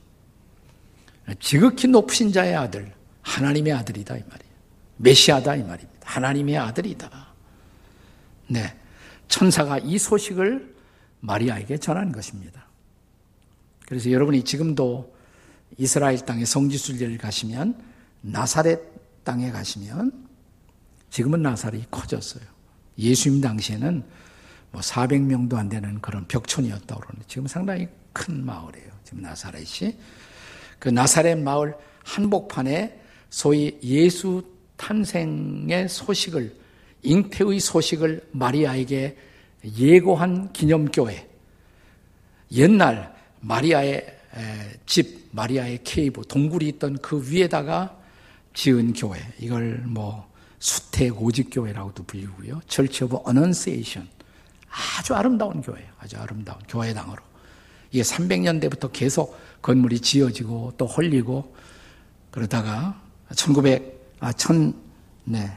지극히 1.40 1.88
높으신 1.88 2.32
자의 2.32 2.54
아들, 2.54 2.92
하나님의 3.22 3.72
아들이다 3.72 4.16
이 4.16 4.20
말이에요. 4.20 4.54
메시아다 4.98 5.56
이 5.56 5.64
말입니다. 5.64 6.00
하나님의 6.04 6.58
아들이다. 6.58 7.33
네. 8.48 8.74
천사가 9.28 9.78
이 9.78 9.98
소식을 9.98 10.74
마리아에게 11.20 11.78
전한 11.78 12.12
것입니다. 12.12 12.66
그래서 13.86 14.10
여러분이 14.10 14.44
지금도 14.44 15.14
이스라엘 15.78 16.18
땅에 16.24 16.44
성지순례를 16.44 17.18
가시면 17.18 17.82
나사렛 18.20 18.80
땅에 19.24 19.50
가시면 19.50 20.12
지금은 21.10 21.42
나사렛이 21.42 21.86
커졌어요. 21.90 22.44
예수님 22.98 23.40
당시에는 23.40 24.04
뭐 24.70 24.80
400명도 24.80 25.54
안 25.54 25.68
되는 25.68 26.00
그런 26.00 26.26
벽촌이었다고 26.26 27.00
그러는데 27.00 27.24
지금 27.28 27.46
상당히 27.46 27.88
큰 28.12 28.44
마을이에요. 28.44 28.90
지금 29.04 29.22
나사렛이. 29.22 29.96
그 30.78 30.88
나사렛 30.88 31.38
마을 31.38 31.74
한복판에 32.04 33.00
소위 33.30 33.78
예수 33.82 34.44
탄생의 34.76 35.88
소식을 35.88 36.63
잉태의 37.04 37.60
소식을 37.60 38.28
마리아에게 38.32 39.16
예고한 39.78 40.52
기념교회. 40.52 41.28
옛날 42.52 43.14
마리아의 43.40 44.18
집, 44.86 45.28
마리아의 45.30 45.80
cave, 45.84 46.22
동굴이 46.26 46.68
있던 46.68 46.98
그 46.98 47.22
위에다가 47.30 47.96
지은 48.54 48.92
교회. 48.94 49.20
이걸 49.38 49.82
뭐 49.86 50.28
수태고지교회라고도 50.58 52.04
불리고요. 52.04 52.60
Church 52.66 53.04
of 53.04 53.18
Annunciation. 53.24 54.08
아주 54.98 55.14
아름다운 55.14 55.60
교회예요. 55.60 55.88
아주 55.98 56.16
아름다운 56.16 56.58
교회당으로. 56.68 57.22
이게 57.90 58.02
300년대부터 58.02 58.90
계속 58.92 59.38
건물이 59.62 60.00
지어지고 60.00 60.72
또 60.76 60.86
홀리고 60.86 61.54
그러다가 62.30 63.00
1900, 63.34 64.16
아, 64.20 64.32
1000, 64.32 64.74
네. 65.24 65.56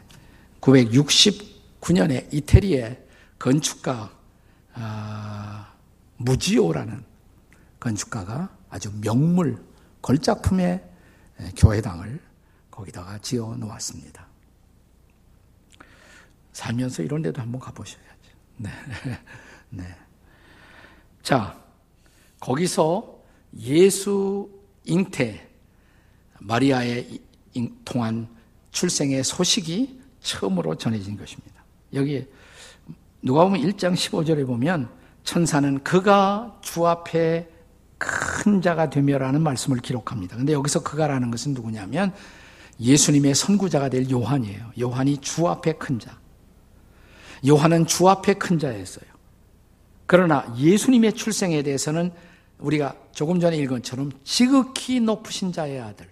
969년에 0.61 2.33
이태리의 2.33 3.05
건축가, 3.39 4.11
아, 4.73 5.73
무지오라는 6.17 7.03
건축가가 7.79 8.55
아주 8.69 8.91
명물, 9.01 9.63
걸작품의 10.01 10.83
교회당을 11.55 12.21
거기다가 12.71 13.17
지어 13.19 13.55
놓았습니다. 13.55 14.27
살면서 16.53 17.03
이런 17.03 17.21
데도 17.21 17.41
한번 17.41 17.61
가보셔야죠. 17.61 18.07
네. 18.57 18.69
네. 19.69 19.83
자, 21.21 21.61
거기서 22.39 23.21
예수 23.59 24.49
잉태, 24.85 25.47
마리아의 26.39 27.21
통한 27.85 28.27
출생의 28.71 29.23
소식이 29.23 29.96
처음으로 30.27 30.75
전해진 30.75 31.17
것입니다. 31.17 31.63
여기 31.93 32.27
누가 33.21 33.43
보면 33.45 33.61
1장 33.61 33.93
15절에 33.93 34.45
보면 34.45 34.89
천사는 35.23 35.83
그가 35.83 36.59
주 36.61 36.85
앞에 36.85 37.49
큰 37.97 38.61
자가 38.61 38.89
되며라는 38.89 39.41
말씀을 39.41 39.79
기록합니다. 39.79 40.37
근데 40.37 40.53
여기서 40.53 40.83
그가라는 40.83 41.31
것은 41.31 41.53
누구냐면 41.53 42.13
예수님의 42.79 43.33
선구자가 43.33 43.89
될 43.89 44.09
요한이에요. 44.09 44.71
요한이 44.79 45.17
주 45.17 45.47
앞에 45.47 45.73
큰 45.73 45.97
자. 45.99 46.17
요한은 47.47 47.87
주 47.87 48.07
앞에 48.07 48.35
큰 48.35 48.59
자였어요. 48.59 49.05
그러나 50.05 50.53
예수님의 50.57 51.13
출생에 51.13 51.63
대해서는 51.63 52.11
우리가 52.59 52.95
조금 53.11 53.39
전에 53.39 53.57
읽은 53.57 53.77
것처럼 53.77 54.11
지극히 54.23 54.99
높으신 54.99 55.51
자의 55.51 55.79
아들. 55.79 56.07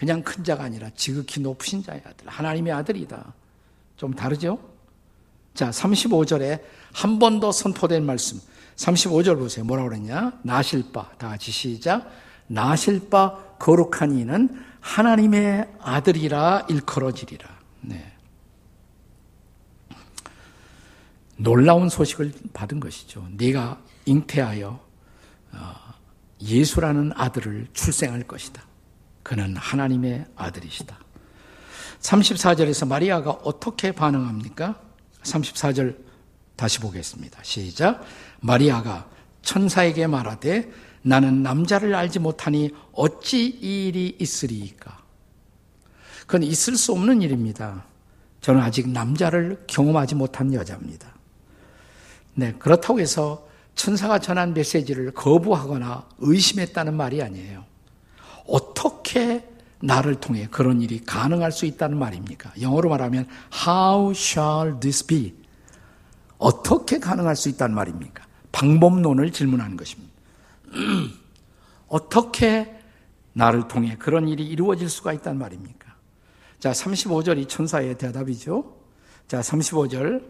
그냥 0.00 0.22
큰 0.22 0.42
자가 0.42 0.64
아니라 0.64 0.88
지극히 0.96 1.42
높으신 1.42 1.82
자의 1.82 2.00
아들. 2.06 2.26
하나님의 2.26 2.72
아들이다. 2.72 3.34
좀 3.98 4.14
다르죠? 4.14 4.58
자, 5.52 5.68
35절에 5.68 6.62
한 6.94 7.18
번 7.18 7.38
더 7.38 7.52
선포된 7.52 8.06
말씀. 8.06 8.40
35절 8.76 9.36
보세요. 9.38 9.62
뭐라고 9.66 9.90
그랬냐? 9.90 10.40
나실 10.42 10.90
바. 10.90 11.10
다 11.18 11.28
같이 11.28 11.50
시작. 11.50 12.10
나실 12.46 13.10
바 13.10 13.36
거룩한 13.58 14.16
이는 14.16 14.48
하나님의 14.80 15.68
아들이라 15.82 16.68
일컬어지리라. 16.70 17.46
네. 17.82 18.10
놀라운 21.36 21.90
소식을 21.90 22.32
받은 22.54 22.80
것이죠. 22.80 23.28
네가 23.32 23.78
잉태하여 24.06 24.80
어, 25.52 25.74
예수라는 26.40 27.12
아들을 27.14 27.66
출생할 27.74 28.22
것이다. 28.22 28.69
그는 29.22 29.56
하나님의 29.56 30.26
아들이시다. 30.36 30.98
34절에서 32.00 32.86
마리아가 32.86 33.30
어떻게 33.30 33.92
반응합니까? 33.92 34.80
34절 35.22 35.96
다시 36.56 36.78
보겠습니다. 36.80 37.40
시작. 37.42 38.02
마리아가 38.40 39.08
천사에게 39.42 40.06
말하되 40.06 40.70
나는 41.02 41.42
남자를 41.42 41.94
알지 41.94 42.18
못하니 42.18 42.70
어찌 42.92 43.46
이 43.46 43.88
일이 43.88 44.16
있으리이까? 44.18 44.98
그건 46.20 46.42
있을 46.42 46.76
수 46.76 46.92
없는 46.92 47.22
일입니다. 47.22 47.84
저는 48.40 48.60
아직 48.60 48.88
남자를 48.88 49.62
경험하지 49.66 50.14
못한 50.14 50.52
여자입니다. 50.54 51.14
네, 52.34 52.54
그렇다고 52.58 53.00
해서 53.00 53.46
천사가 53.74 54.18
전한 54.18 54.54
메시지를 54.54 55.12
거부하거나 55.12 56.06
의심했다는 56.18 56.94
말이 56.94 57.22
아니에요. 57.22 57.64
어떻게 58.50 59.48
나를 59.80 60.16
통해 60.16 60.46
그런 60.50 60.82
일이 60.82 61.00
가능할 61.00 61.52
수 61.52 61.66
있다는 61.66 61.98
말입니까? 61.98 62.52
영어로 62.60 62.90
말하면 62.90 63.26
How 63.66 64.10
shall 64.10 64.78
this 64.80 65.06
be? 65.06 65.34
어떻게 66.38 66.98
가능할 66.98 67.36
수 67.36 67.48
있다는 67.48 67.74
말입니까? 67.74 68.24
방법론을 68.52 69.32
질문하는 69.32 69.76
것입니다. 69.76 70.12
어떻게 71.88 72.76
나를 73.32 73.68
통해 73.68 73.96
그런 73.98 74.28
일이 74.28 74.46
이루어질 74.46 74.88
수가 74.88 75.12
있단 75.14 75.38
말입니까? 75.38 75.94
자, 76.58 76.72
35절이 76.72 77.48
천사의 77.48 77.96
대답이죠. 77.96 78.76
자, 79.28 79.40
35절 79.40 80.24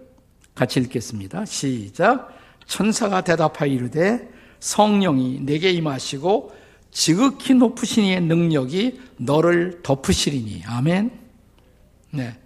같이 0.54 0.80
읽겠습니다. 0.80 1.44
시작. 1.44 2.28
천사가 2.66 3.22
대답하여 3.22 3.70
이르되 3.70 4.30
성령이 4.60 5.40
내게 5.40 5.72
임하시고 5.72 6.52
지극히 6.90 7.54
높으신 7.54 8.04
이의 8.04 8.20
능력이 8.20 9.00
너를 9.16 9.80
덮으시리니. 9.82 10.64
아멘. 10.66 11.10
네. 12.10 12.36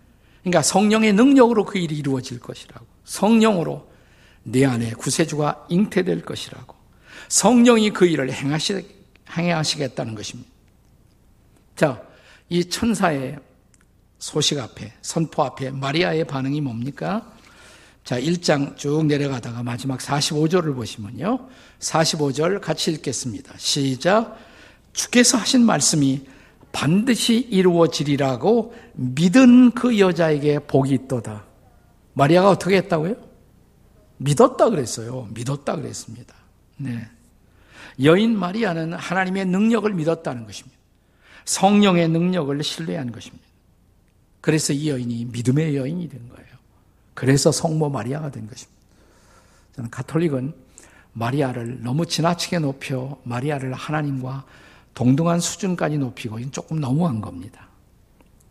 그러니까 0.42 0.62
성령의 0.62 1.14
능력으로 1.14 1.64
그 1.64 1.78
일이 1.78 1.96
이루어질 1.96 2.38
것이라고. 2.38 2.87
성령으로 3.04 3.90
내 4.42 4.64
안에 4.64 4.92
구세주가 4.92 5.66
잉태될 5.70 6.22
것이라고. 6.22 6.74
성령이 7.28 7.90
그 7.90 8.07
일을 8.07 8.30
행하시, 8.30 8.87
행하시겠다는 9.30 10.14
것입니다. 10.14 10.50
자, 11.76 12.02
이 12.50 12.64
천사의 12.66 13.38
소식 14.18 14.59
앞에, 14.59 14.92
선포 15.02 15.42
앞에 15.42 15.70
마리아의 15.70 16.24
반응이 16.26 16.61
뭡니까? 16.61 17.33
자, 18.04 18.20
1장 18.20 18.76
쭉 18.76 19.06
내려가다가 19.06 19.62
마지막 19.62 19.98
45절을 19.98 20.74
보시면요. 20.74 21.48
45절 21.78 22.60
같이 22.60 22.92
읽겠습니다. 22.92 23.54
시작. 23.56 24.38
주께서 24.92 25.38
하신 25.38 25.64
말씀이 25.64 26.26
반드시 26.70 27.38
이루어지리라고 27.38 28.74
믿은 28.94 29.70
그 29.70 29.98
여자에게 29.98 30.60
복이 30.60 30.92
있도다. 30.92 31.44
마리아가 32.12 32.50
어떻게 32.50 32.76
했다고요? 32.76 33.16
믿었다 34.18 34.68
그랬어요. 34.68 35.28
믿었다 35.32 35.76
그랬습니다. 35.76 36.34
네. 36.76 37.08
여인 38.02 38.38
마리아는 38.38 38.92
하나님의 38.92 39.46
능력을 39.46 39.92
믿었다는 39.92 40.44
것입니다. 40.44 40.76
성령의 41.46 42.08
능력을 42.08 42.62
신뢰한 42.62 43.12
것입니다. 43.12 43.44
그래서 44.40 44.72
이 44.72 44.90
여인이 44.90 45.26
믿음의 45.26 45.76
여인이 45.76 46.08
된 46.08 46.28
거예요. 46.28 46.44
그래서 47.14 47.53
성모 47.53 47.90
마리아가 47.90 48.31
된 48.31 48.46
것입니다. 48.46 48.74
저는 49.77 49.90
가톨릭은 49.90 50.55
마리아를 51.12 51.83
너무 51.83 52.07
지나치게 52.07 52.59
높여 52.59 53.18
마리아를 53.24 53.72
하나님과 53.72 54.44
동등한 54.94 55.40
수준까지 55.40 55.98
높이고 55.98 56.38
이건 56.38 56.53
조금 56.53 56.81
너무한 56.81 57.20
겁니다. 57.20 57.68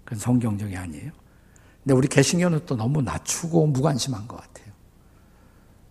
그건 0.04 0.19
성경적이 0.19 0.76
아니에요. 0.76 1.12
근데 1.84 1.93
우리 1.93 2.08
개신교는 2.08 2.65
또 2.65 2.76
너무 2.76 3.02
낮추고 3.02 3.67
무관심한 3.67 4.28
것 4.28 4.38
같아요. 4.38 4.73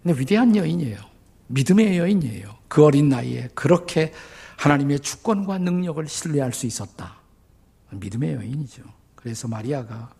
근데 0.02 0.18
위대한 0.18 0.56
여인이에요. 0.56 0.98
믿음의 1.48 1.98
여인이에요. 1.98 2.54
그 2.68 2.84
어린 2.84 3.08
나이에 3.10 3.50
그렇게 3.54 4.12
하나님의 4.56 5.00
주권과 5.00 5.58
능력을 5.58 6.06
신뢰할 6.06 6.52
수 6.52 6.66
있었다. 6.66 7.16
믿음의 7.90 8.34
여인이죠. 8.34 8.82
그래서 9.14 9.48
마리아가 9.48 10.10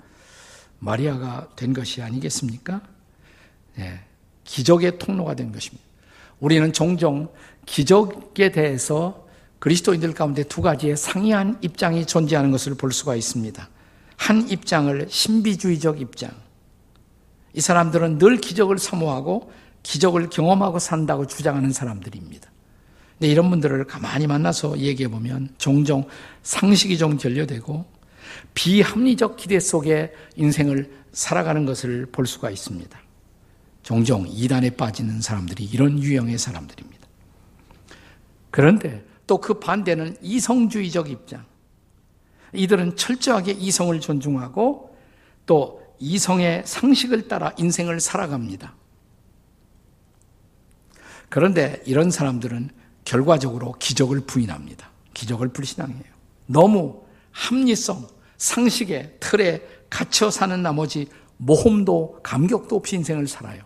마리아가 0.83 1.49
된 1.55 1.73
것이 1.73 2.03
아니겠습니까? 2.03 2.83
네, 3.77 4.01
기적의 4.43 4.99
통로가 4.99 5.35
된 5.35 5.53
것입니다. 5.53 5.83
우리는 6.41 6.73
종종 6.73 7.29
기적에 7.67 8.51
대해서 8.51 9.27
그리스도인들 9.61 10.13
가운데 10.13 10.43
두 10.43 10.61
가지의 10.61 10.97
상이한 10.97 11.57
입장이 11.63 12.05
존재하는 12.05 12.51
것을 12.51 12.75
볼 12.75 12.93
수가 12.93 13.15
있습니다. 13.15 13.69
한 14.17 14.49
입장을 14.51 15.07
신비주의적 15.09 16.01
입장. 16.01 16.33
이 17.55 17.61
사람들은 17.61 18.19
늘 18.19 18.39
기적을 18.39 18.79
사모하고 18.79 19.53
기적을 19.85 20.31
경험하고 20.31 20.81
산다고 20.81 21.29
주장하는 21.29 21.73
사람들입니다. 21.73 22.51
근데 23.19 23.29
이런 23.29 23.51
분들을 23.51 23.85
가만히 23.85 24.27
만나서 24.27 24.79
얘기해 24.79 25.09
보면 25.09 25.55
종종 25.59 26.09
상식이 26.43 26.99
좀 26.99 27.19
결여되고 27.19 27.85
비합리적 28.55 29.37
기대 29.37 29.61
속에 29.61 30.13
인생을 30.37 30.93
살아가는 31.13 31.67
것을 31.67 32.07
볼 32.07 32.27
수가 32.27 32.51
있습니다. 32.51 33.01
종종 33.83 34.27
이단에 34.29 34.71
빠지는 34.71 35.21
사람들이 35.21 35.65
이런 35.65 36.03
유형의 36.03 36.39
사람들입니다. 36.39 37.07
그런데 38.51 39.05
또 39.27 39.39
그 39.39 39.59
반대는 39.59 40.17
이성주의적 40.21 41.09
입장. 41.11 41.45
이들은 42.53 42.97
철저하게 42.97 43.53
이성을 43.53 43.99
존중하고 43.99 44.95
또 45.47 45.83
이성의 45.99 46.65
상식을 46.67 47.29
따라 47.29 47.53
인생을 47.57 48.01
살아갑니다. 48.01 48.75
그런데 51.31 51.83
이런 51.87 52.11
사람들은 52.11 52.71
결과적으로 53.07 53.73
기적을 53.79 54.21
부인합니다. 54.27 54.91
기적을 55.15 55.49
불신앙해요. 55.49 56.13
너무 56.47 57.03
합리성, 57.31 58.07
상식의 58.43 59.19
틀에 59.21 59.63
갇혀 59.89 60.29
사는 60.29 60.61
나머지 60.61 61.07
모험도 61.37 62.21
감격도 62.25 62.75
없이 62.75 62.97
인생을 62.97 63.29
살아요. 63.29 63.63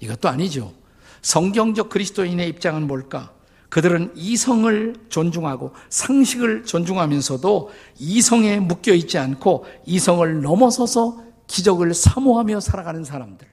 이것도 0.00 0.28
아니죠. 0.28 0.74
성경적 1.22 1.88
그리스도인의 1.88 2.46
입장은 2.50 2.86
뭘까? 2.86 3.32
그들은 3.70 4.12
이성을 4.14 4.96
존중하고 5.08 5.72
상식을 5.88 6.64
존중하면서도 6.64 7.70
이성에 7.98 8.60
묶여 8.60 8.92
있지 8.92 9.16
않고 9.16 9.64
이성을 9.86 10.42
넘어서서 10.42 11.24
기적을 11.46 11.94
사모하며 11.94 12.60
살아가는 12.60 13.02
사람들. 13.02 13.48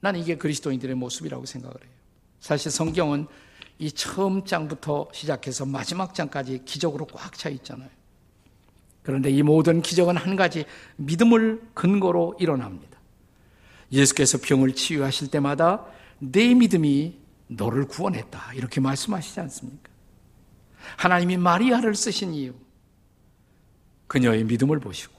나는 0.00 0.20
이게 0.20 0.36
그리스도인들의 0.36 0.96
모습이라고 0.96 1.44
생각을 1.44 1.76
해요. 1.82 1.92
사실 2.40 2.70
성경은 2.70 3.26
이 3.78 3.92
처음 3.92 4.44
장부터 4.44 5.08
시작해서 5.12 5.66
마지막 5.66 6.14
장까지 6.14 6.62
기적으로 6.64 7.06
꽉 7.06 7.34
차 7.36 7.48
있잖아요. 7.50 7.90
그런데 9.02 9.30
이 9.30 9.42
모든 9.42 9.82
기적은 9.82 10.16
한 10.16 10.34
가지 10.34 10.64
믿음을 10.96 11.62
근거로 11.74 12.34
일어납니다. 12.40 12.98
예수께서 13.92 14.38
병을 14.38 14.74
치유하실 14.74 15.30
때마다 15.30 15.86
내 16.18 16.54
믿음이 16.54 17.16
너를 17.48 17.86
구원했다. 17.86 18.54
이렇게 18.54 18.80
말씀하시지 18.80 19.38
않습니까? 19.40 19.90
하나님이 20.96 21.36
마리아를 21.36 21.94
쓰신 21.94 22.34
이유. 22.34 22.52
그녀의 24.08 24.44
믿음을 24.44 24.80
보시고, 24.80 25.14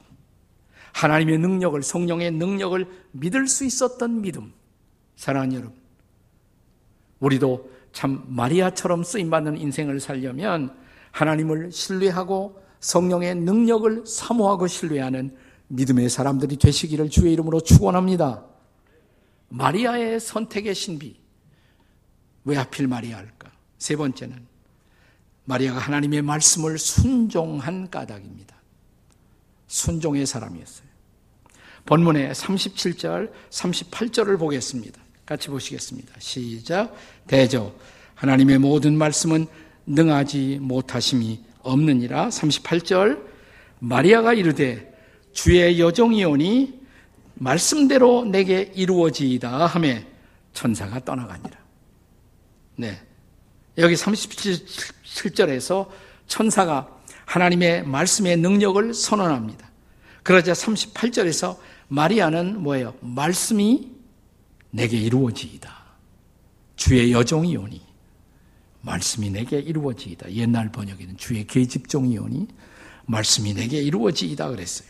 하나님의 0.92 1.38
능력을, 1.38 1.82
성령의 1.82 2.32
능력을 2.32 2.86
믿을 3.12 3.46
수 3.46 3.64
있었던 3.64 4.20
믿음. 4.20 4.52
사랑하는 5.16 5.54
여러분. 5.54 5.78
우리도 7.20 7.70
참 7.92 8.24
마리아처럼 8.28 9.02
쓰임받는 9.02 9.58
인생을 9.58 10.00
살려면 10.00 10.76
하나님을 11.12 11.72
신뢰하고 11.72 12.62
성령의 12.80 13.34
능력을 13.36 14.04
사모하고 14.06 14.66
신뢰하는 14.66 15.36
믿음의 15.68 16.08
사람들이 16.08 16.56
되시기를 16.56 17.10
주의 17.10 17.32
이름으로 17.32 17.60
축원합니다. 17.60 18.44
마리아의 19.48 20.20
선택의 20.20 20.74
신비. 20.74 21.18
왜 22.44 22.56
하필 22.56 22.86
마리아일까? 22.86 23.50
세 23.78 23.96
번째는 23.96 24.46
마리아가 25.44 25.78
하나님의 25.78 26.22
말씀을 26.22 26.78
순종한 26.78 27.90
까닭입니다. 27.90 28.56
순종의 29.66 30.26
사람이었어요. 30.26 30.88
본문의 31.86 32.32
37절, 32.32 33.32
38절을 33.50 34.38
보겠습니다. 34.38 35.00
같이 35.28 35.48
보시겠습니다. 35.48 36.14
시작. 36.20 36.96
대저. 37.26 37.74
하나님의 38.14 38.58
모든 38.60 38.96
말씀은 38.96 39.46
능하지 39.84 40.58
못하심이 40.62 41.44
없느니라. 41.60 42.30
38절. 42.30 43.26
마리아가 43.78 44.32
이르되 44.32 44.90
주의 45.34 45.78
여종이오니 45.78 46.80
말씀대로 47.34 48.24
내게 48.24 48.72
이루어지이다 48.74 49.66
하매 49.66 50.06
천사가 50.54 51.04
떠나가니라. 51.04 51.58
네. 52.76 52.98
여기 53.76 53.96
37절에서 53.96 55.88
천사가 56.26 56.88
하나님의 57.26 57.86
말씀의 57.86 58.38
능력을 58.38 58.94
선언합니다. 58.94 59.70
그러자 60.22 60.54
38절에서 60.54 61.58
마리아는 61.88 62.62
뭐예요? 62.62 62.94
말씀이 63.00 63.97
내게 64.70 64.96
이루어지이다. 64.96 65.76
주의 66.76 67.12
여종이오니 67.12 67.82
말씀이 68.82 69.30
내게 69.30 69.58
이루어지이다. 69.58 70.32
옛날 70.32 70.70
번역에는 70.70 71.16
주의 71.16 71.46
계집종이오니 71.46 72.48
말씀이 73.06 73.54
내게 73.54 73.80
이루어지이다 73.82 74.48
그랬어요. 74.50 74.88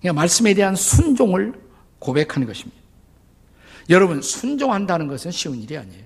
그러니까 0.00 0.20
말씀에 0.20 0.54
대한 0.54 0.74
순종을 0.74 1.54
고백하는 1.98 2.46
것입니다. 2.46 2.82
여러분 3.90 4.22
순종한다는 4.22 5.08
것은 5.08 5.30
쉬운 5.30 5.60
일이 5.60 5.76
아니에요. 5.76 6.04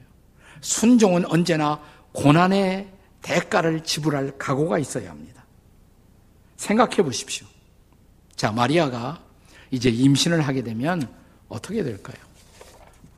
순종은 0.60 1.26
언제나 1.26 1.80
고난의 2.12 2.92
대가를 3.22 3.82
지불할 3.84 4.38
각오가 4.38 4.78
있어야 4.78 5.10
합니다. 5.10 5.44
생각해 6.56 6.96
보십시오. 6.96 7.46
자, 8.34 8.52
마리아가 8.52 9.22
이제 9.70 9.88
임신을 9.90 10.40
하게 10.40 10.62
되면 10.62 11.12
어떻게 11.48 11.82
될까요? 11.82 12.16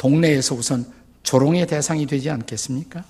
동네에서 0.01 0.55
우선 0.55 0.91
조롱의 1.25 1.67
대상이 1.67 2.07
되지 2.07 2.31
않겠습니까? 2.31 3.05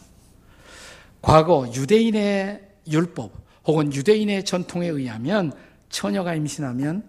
과거 1.23 1.71
유대인의 1.73 2.69
율법 2.89 3.33
혹은 3.69 3.95
유대인의 3.95 4.45
전통에 4.45 4.89
의하면 4.89 5.53
처녀가 5.89 6.35
임신하면 6.35 7.05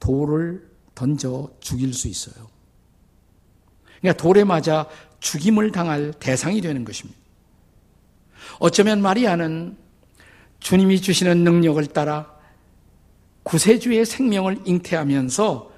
돌을 0.00 0.68
던져 0.94 1.48
죽일 1.60 1.94
수 1.94 2.08
있어요. 2.08 2.34
그러니까 4.00 4.22
돌에 4.22 4.44
맞아 4.44 4.86
죽임을 5.20 5.72
당할 5.72 6.12
대상이 6.12 6.60
되는 6.60 6.84
것입니다. 6.84 7.18
어쩌면 8.58 9.00
마리아는 9.00 9.78
주님이 10.60 11.00
주시는 11.00 11.42
능력을 11.42 11.86
따라 11.86 12.30
구세주의 13.44 14.04
생명을 14.04 14.60
잉태하면서 14.66 15.72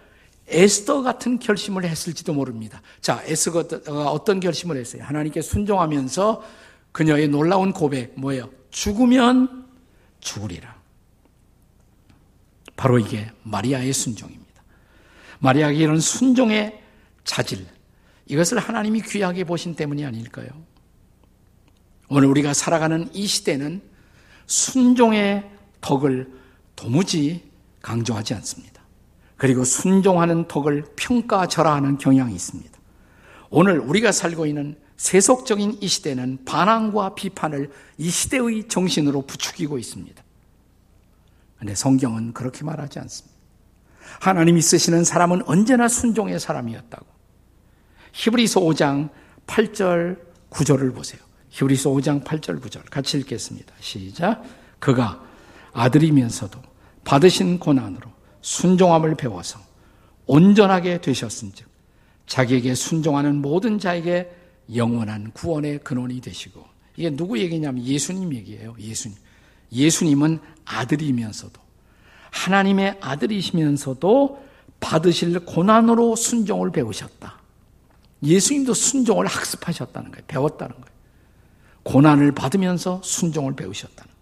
에스더 0.48 1.02
같은 1.02 1.38
결심을 1.38 1.84
했을지도 1.84 2.32
모릅니다. 2.32 2.80
자, 3.00 3.22
에스더가 3.24 4.10
어떤 4.10 4.40
결심을 4.40 4.76
했어요? 4.76 5.04
하나님께 5.04 5.42
순종하면서 5.42 6.42
그녀의 6.92 7.28
놀라운 7.28 7.72
고백, 7.72 8.18
뭐예요? 8.18 8.50
죽으면 8.70 9.66
죽으리라. 10.20 10.76
바로 12.76 12.98
이게 12.98 13.30
마리아의 13.42 13.92
순종입니다. 13.92 14.62
마리아가 15.40 15.72
이런 15.72 16.00
순종의 16.00 16.80
자질, 17.24 17.66
이것을 18.26 18.58
하나님이 18.58 19.02
귀하게 19.02 19.44
보신 19.44 19.74
때문이 19.74 20.04
아닐까요? 20.04 20.48
오늘 22.08 22.28
우리가 22.28 22.54
살아가는 22.54 23.08
이 23.12 23.26
시대는 23.26 23.82
순종의 24.46 25.50
덕을 25.80 26.32
도무지 26.74 27.50
강조하지 27.82 28.34
않습니다. 28.34 28.77
그리고 29.38 29.64
순종하는 29.64 30.48
덕을 30.48 30.84
평가절하하는 30.96 31.96
경향이 31.96 32.34
있습니다. 32.34 32.78
오늘 33.50 33.78
우리가 33.78 34.12
살고 34.12 34.44
있는 34.44 34.76
세속적인 34.98 35.78
이 35.80 35.86
시대는 35.86 36.44
반항과 36.44 37.14
비판을 37.14 37.70
이 37.98 38.10
시대의 38.10 38.68
정신으로 38.68 39.22
부추기고 39.22 39.78
있습니다. 39.78 40.22
그런데 41.56 41.74
성경은 41.76 42.34
그렇게 42.34 42.64
말하지 42.64 42.98
않습니다. 42.98 43.38
하나님이 44.20 44.60
쓰시는 44.60 45.04
사람은 45.04 45.42
언제나 45.46 45.86
순종의 45.86 46.40
사람이었다고. 46.40 47.06
히브리서 48.12 48.60
5장 48.60 49.10
8절 49.46 50.18
9절을 50.50 50.94
보세요. 50.94 51.20
히브리서 51.50 51.90
5장 51.90 52.24
8절 52.24 52.60
9절 52.60 52.90
같이 52.90 53.18
읽겠습니다. 53.18 53.72
시작. 53.78 54.42
그가 54.80 55.22
아들이면서도 55.72 56.60
받으신 57.04 57.60
고난으로 57.60 58.17
순종함을 58.48 59.14
배워서 59.14 59.60
온전하게 60.26 61.02
되셨은즉 61.02 61.68
자기에게 62.26 62.74
순종하는 62.74 63.42
모든 63.42 63.78
자에게 63.78 64.30
영원한 64.74 65.32
구원의 65.32 65.80
근원이 65.80 66.22
되시고 66.22 66.64
이게 66.96 67.10
누구 67.10 67.38
얘기냐면 67.38 67.84
예수님 67.84 68.34
얘기예요. 68.34 68.74
예수님. 68.78 69.18
예수님은 69.70 70.40
아들이면서도 70.64 71.60
하나님의 72.30 72.96
아들이시면서도 73.02 74.42
받으실 74.80 75.38
고난으로 75.40 76.16
순종을 76.16 76.72
배우셨다. 76.72 77.38
예수님도 78.22 78.72
순종을 78.72 79.26
학습하셨다는 79.26 80.10
거예요. 80.10 80.24
배웠다는 80.26 80.74
거예요. 80.74 80.98
고난을 81.82 82.32
받으면서 82.32 83.02
순종을 83.04 83.56
배우셨다는 83.56 84.04
거예요. 84.04 84.18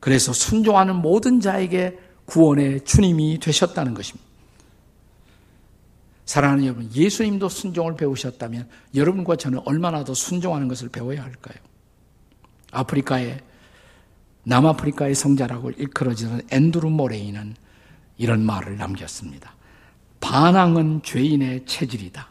그래서 0.00 0.32
순종하는 0.32 0.96
모든 0.96 1.40
자에게 1.40 2.09
구원의 2.30 2.84
주님이 2.84 3.38
되셨다는 3.40 3.94
것입니다. 3.94 4.28
사랑하는 6.24 6.64
여러분, 6.64 6.88
예수님도 6.94 7.48
순종을 7.48 7.96
배우셨다면 7.96 8.68
여러분과 8.94 9.34
저는 9.34 9.60
얼마나 9.64 10.04
더 10.04 10.14
순종하는 10.14 10.68
것을 10.68 10.88
배워야 10.88 11.24
할까요? 11.24 11.58
아프리카의 12.70 13.40
남아프리카의 14.44 15.16
성자라고 15.16 15.72
일컬어지는 15.72 16.42
앤드루 16.50 16.88
모레이는 16.88 17.56
이런 18.16 18.46
말을 18.46 18.76
남겼습니다. 18.76 19.56
반항은 20.20 21.02
죄인의 21.02 21.66
체질이다. 21.66 22.28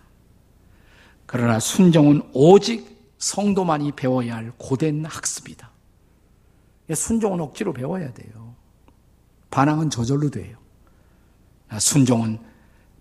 그러나 1.26 1.60
순종은 1.60 2.30
오직 2.34 3.14
성도만이 3.18 3.92
배워야 3.92 4.38
할 4.38 4.54
고된 4.58 5.04
학습이다. 5.06 5.70
순종은 6.96 7.42
억지로 7.42 7.74
배워야 7.74 8.14
돼요. 8.14 8.49
반항은 9.52 9.90
저절로 9.90 10.30
돼요. 10.30 10.58
순종은 11.78 12.40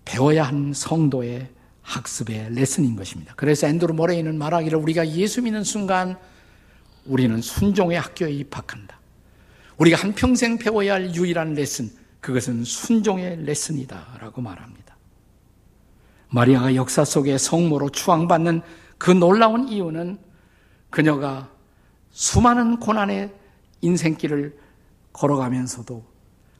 배워야 0.05 0.43
하는 0.45 0.73
성도의 0.73 1.49
학습의 1.81 2.53
레슨인 2.53 2.95
것입니다. 2.95 3.33
그래서 3.35 3.67
앤드루 3.67 3.93
모레이는 3.93 4.37
말하기를 4.37 4.77
우리가 4.77 5.07
예수 5.09 5.41
믿는 5.41 5.63
순간 5.63 6.17
우리는 7.05 7.41
순종의 7.41 7.99
학교에 7.99 8.31
입학한다. 8.31 8.99
우리가 9.77 9.97
한평생 9.97 10.57
배워야 10.57 10.95
할 10.95 11.15
유일한 11.15 11.53
레슨, 11.53 11.89
그것은 12.19 12.63
순종의 12.63 13.45
레슨이다. 13.45 14.17
라고 14.19 14.41
말합니다. 14.41 14.97
마리아가 16.29 16.75
역사 16.75 17.05
속에 17.05 17.37
성모로 17.37 17.89
추앙받는 17.89 18.61
그 18.97 19.09
놀라운 19.09 19.67
이유는 19.67 20.19
그녀가 20.89 21.49
수많은 22.11 22.79
고난의 22.79 23.33
인생길을 23.81 24.57
걸어가면서도 25.13 26.03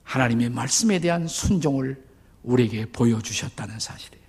하나님의 0.10 0.50
말씀에 0.50 0.98
대한 1.00 1.28
순종을 1.28 2.04
우리에게 2.42 2.88
보여주셨다는 2.88 3.80
사실이에요. 3.80 4.26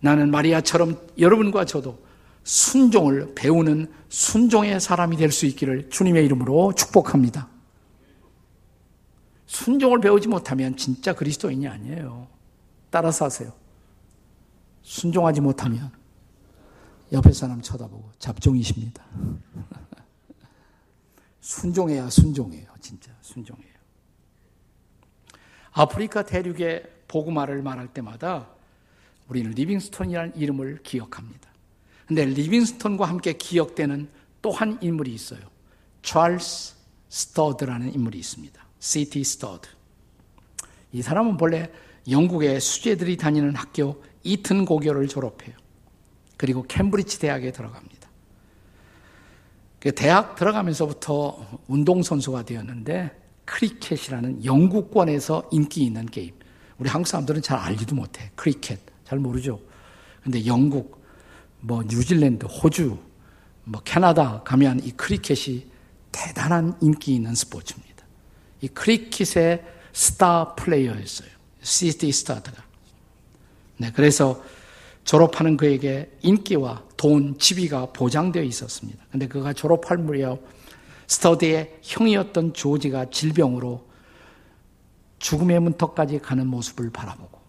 나는 0.00 0.30
마리아처럼 0.30 1.00
여러분과 1.18 1.64
저도 1.64 2.04
순종을 2.42 3.32
배우는 3.34 3.90
순종의 4.10 4.80
사람이 4.80 5.16
될 5.16 5.32
수 5.32 5.46
있기를 5.46 5.88
주님의 5.88 6.26
이름으로 6.26 6.74
축복합니다. 6.74 7.48
순종을 9.46 10.00
배우지 10.02 10.28
못하면 10.28 10.76
진짜 10.76 11.14
그리스도인이 11.14 11.66
아니에요. 11.66 12.28
따라서 12.90 13.24
하세요. 13.24 13.50
순종하지 14.82 15.40
못하면 15.40 15.90
옆에 17.12 17.32
사람 17.32 17.62
쳐다보고 17.62 18.10
잡종이십니다. 18.18 19.02
순종해야 21.40 22.10
순종해요. 22.10 22.66
진짜 22.80 23.10
순종해요. 23.22 23.73
아프리카 25.74 26.24
대륙의 26.24 26.84
복음화를 27.08 27.62
말할 27.62 27.88
때마다 27.88 28.48
우리는 29.28 29.50
리빙스톤이라는 29.50 30.36
이름을 30.36 30.82
기억합니다. 30.82 31.50
근데 32.06 32.24
리빙스톤과 32.24 33.06
함께 33.06 33.34
기억되는 33.34 34.08
또 34.40 34.50
한 34.50 34.78
인물이 34.82 35.12
있어요. 35.12 35.40
찰스 36.02 36.74
스터드라는 37.08 37.94
인물이 37.94 38.18
있습니다. 38.18 38.62
C.T. 38.78 39.24
스터드. 39.24 39.68
이 40.92 41.02
사람은 41.02 41.38
본래 41.38 41.70
영국의 42.08 42.60
수재들이 42.60 43.16
다니는 43.16 43.56
학교 43.56 44.02
이튼 44.22 44.64
고교를 44.64 45.08
졸업해요. 45.08 45.56
그리고 46.36 46.62
캠브리지 46.62 47.18
대학에 47.20 47.52
들어갑니다. 47.52 48.08
그 49.80 49.92
대학 49.92 50.36
들어가면서부터 50.36 51.60
운동선수가 51.66 52.44
되었는데 52.44 53.23
크리켓이라는 53.44 54.44
영국권에서 54.44 55.48
인기 55.52 55.84
있는 55.84 56.06
게임. 56.06 56.32
우리 56.78 56.88
한국 56.88 57.08
사람들은 57.08 57.42
잘 57.42 57.58
알지도 57.58 57.94
못해. 57.94 58.30
크리켓. 58.34 58.80
잘 59.04 59.18
모르죠. 59.18 59.60
근데 60.22 60.44
영국, 60.46 61.04
뭐 61.60 61.82
뉴질랜드, 61.82 62.46
호주, 62.46 62.98
뭐 63.64 63.80
캐나다 63.84 64.42
가면 64.42 64.80
이 64.84 64.90
크리켓이 64.92 65.66
대단한 66.10 66.76
인기 66.80 67.14
있는 67.14 67.34
스포츠입니다. 67.34 68.04
이 68.60 68.68
크리켓의 68.68 69.64
스타 69.92 70.54
플레이어였어요. 70.54 71.28
C.T. 71.60 72.10
스터드가. 72.12 72.62
네, 73.76 73.90
그래서 73.94 74.42
졸업하는 75.04 75.56
그에게 75.56 76.10
인기와 76.22 76.82
돈, 76.96 77.38
지위가 77.38 77.92
보장되어 77.92 78.42
있었습니다. 78.42 79.04
근데 79.10 79.28
그가 79.28 79.52
졸업할 79.52 79.98
무렵 79.98 80.42
스터드의 81.06 81.80
형이었던 81.82 82.54
조지가 82.54 83.10
질병으로 83.10 83.86
죽음의 85.18 85.60
문턱까지 85.60 86.18
가는 86.18 86.46
모습을 86.46 86.90
바라보고 86.90 87.40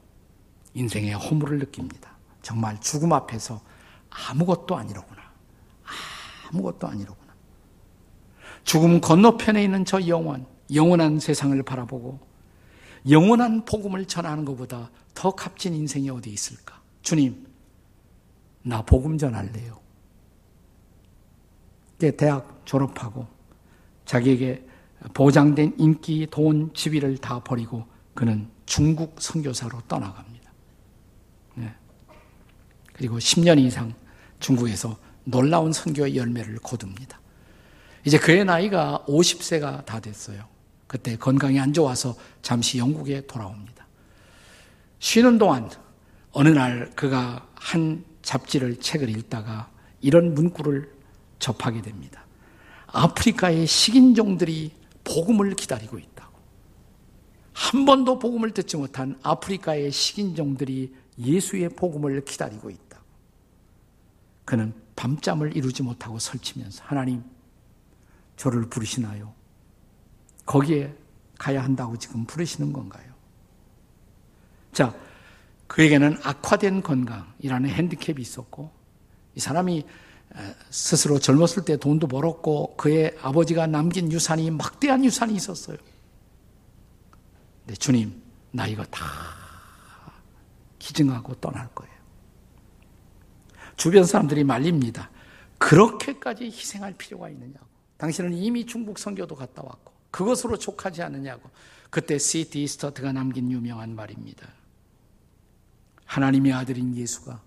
인생의 0.74 1.14
허물을 1.14 1.60
느낍니다. 1.60 2.12
정말 2.42 2.80
죽음 2.80 3.14
앞에서 3.14 3.62
아무것도 4.10 4.76
아니로구나. 4.76 5.22
아무것도 6.50 6.88
아니로구나. 6.88 7.34
죽음 8.64 9.02
건너편에 9.02 9.64
있는 9.64 9.86
저 9.86 10.08
영원, 10.08 10.46
영원한 10.74 11.20
세상을 11.20 11.62
바라보고 11.64 12.20
영원한 13.10 13.66
복음을 13.66 14.06
전하는 14.06 14.46
것보다 14.46 14.90
더 15.14 15.32
값진 15.32 15.74
인생이 15.74 16.10
어디 16.10 16.32
있을까? 16.32 16.82
주님, 17.02 17.46
나 18.64 18.82
복음 18.82 19.18
전할래요. 19.18 19.80
대학 22.18 22.62
졸업하고 22.66 23.35
자기에게 24.06 24.66
보장된 25.14 25.76
인기, 25.78 26.28
돈, 26.30 26.74
지위를 26.74 27.18
다 27.18 27.44
버리고 27.44 27.86
그는 28.14 28.50
중국 28.66 29.16
선교사로 29.20 29.82
떠나갑니다. 29.88 30.52
네. 31.56 31.74
그리고 32.94 33.18
10년 33.18 33.60
이상 33.60 33.94
중국에서 34.40 34.98
놀라운 35.26 35.74
선교의 35.74 36.16
열매를 36.16 36.58
거둡니다. 36.60 37.20
이제 38.06 38.18
그의 38.18 38.46
나이가 38.46 39.04
50세가 39.08 39.86
다 39.86 40.00
됐어요. 40.00 40.46
그때 40.88 41.18
건강이 41.18 41.60
안 41.60 41.74
좋아서 41.74 42.16
잠시 42.42 42.78
영국에 42.78 43.26
돌아옵니다. 43.26 43.86
쉬는 45.00 45.38
동안 45.38 45.70
어느 46.32 46.50
날 46.50 46.92
그가 46.96 47.48
한 47.56 48.06
잡지를 48.22 48.80
책을 48.80 49.10
읽다가 49.10 49.70
이런 50.02 50.34
문구를 50.34 50.92
접하게 51.40 51.82
됩니다. 51.82 52.25
아프리카의 52.96 53.68
식인종들이 53.68 54.72
복음을 55.04 55.54
기다리고 55.54 56.00
있다고. 56.00 56.34
한 57.52 57.86
번도 57.86 58.20
복음을 58.20 58.52
듣지 58.52 58.78
못한 58.78 59.20
아프리카의 59.22 59.92
식인종들이 59.92 60.96
예수의 61.20 61.70
복음을 61.70 62.24
기다리고 62.24 62.70
있다고. 62.70 63.04
그는 64.46 64.74
밤잠을 64.96 65.58
이루지 65.58 65.84
못하고 65.84 66.20
설치면서 66.20 66.84
하나님 66.86 67.24
저를 68.38 68.70
부르시나요? 68.70 69.34
거기에 70.46 70.96
가야 71.38 71.64
한다고 71.64 71.98
지금 71.98 72.26
부르시는 72.26 72.72
건가요? 72.72 73.14
자, 74.72 74.96
그에게는 75.68 76.18
악화된 76.24 76.82
건강이라는 76.82 77.70
핸디캡이 77.70 78.22
있었고 78.22 78.72
이 79.36 79.40
사람이 79.42 79.84
스스로 80.70 81.20
젊었을 81.20 81.66
때 81.66 81.78
돈도 81.78 82.08
벌었고 82.08 82.76
그의 82.76 83.16
아버지가 83.22 83.68
남긴 83.68 84.12
유산이 84.12 84.52
막대한 84.52 85.06
유산이 85.06 85.34
있었어요. 85.34 85.78
근데 87.66 87.76
주님, 87.76 88.22
나 88.52 88.68
이거 88.68 88.84
다 88.86 89.06
기증하고 90.80 91.36
떠날 91.36 91.68
거예요. 91.74 91.94
주변 93.78 94.06
사람들이 94.06 94.44
말립니다. 94.44 95.10
그렇게까지 95.58 96.46
희생할 96.46 96.94
필요가 96.94 97.30
있느냐고. 97.30 97.66
당신은 97.98 98.34
이미 98.34 98.66
중국 98.66 99.00
선교도 99.00 99.36
갔다 99.36 99.64
왔고 99.64 99.94
그것으로 100.12 100.58
족하지 100.58 101.02
않느냐고. 101.02 101.50
그때 101.90 102.18
시티 102.18 102.64
이스터트가 102.64 103.14
남긴 103.14 103.52
유명한 103.52 103.96
말입니다. 103.96 104.48
하나님의 106.06 106.54
아들인 106.54 106.96
예수가 106.96 107.42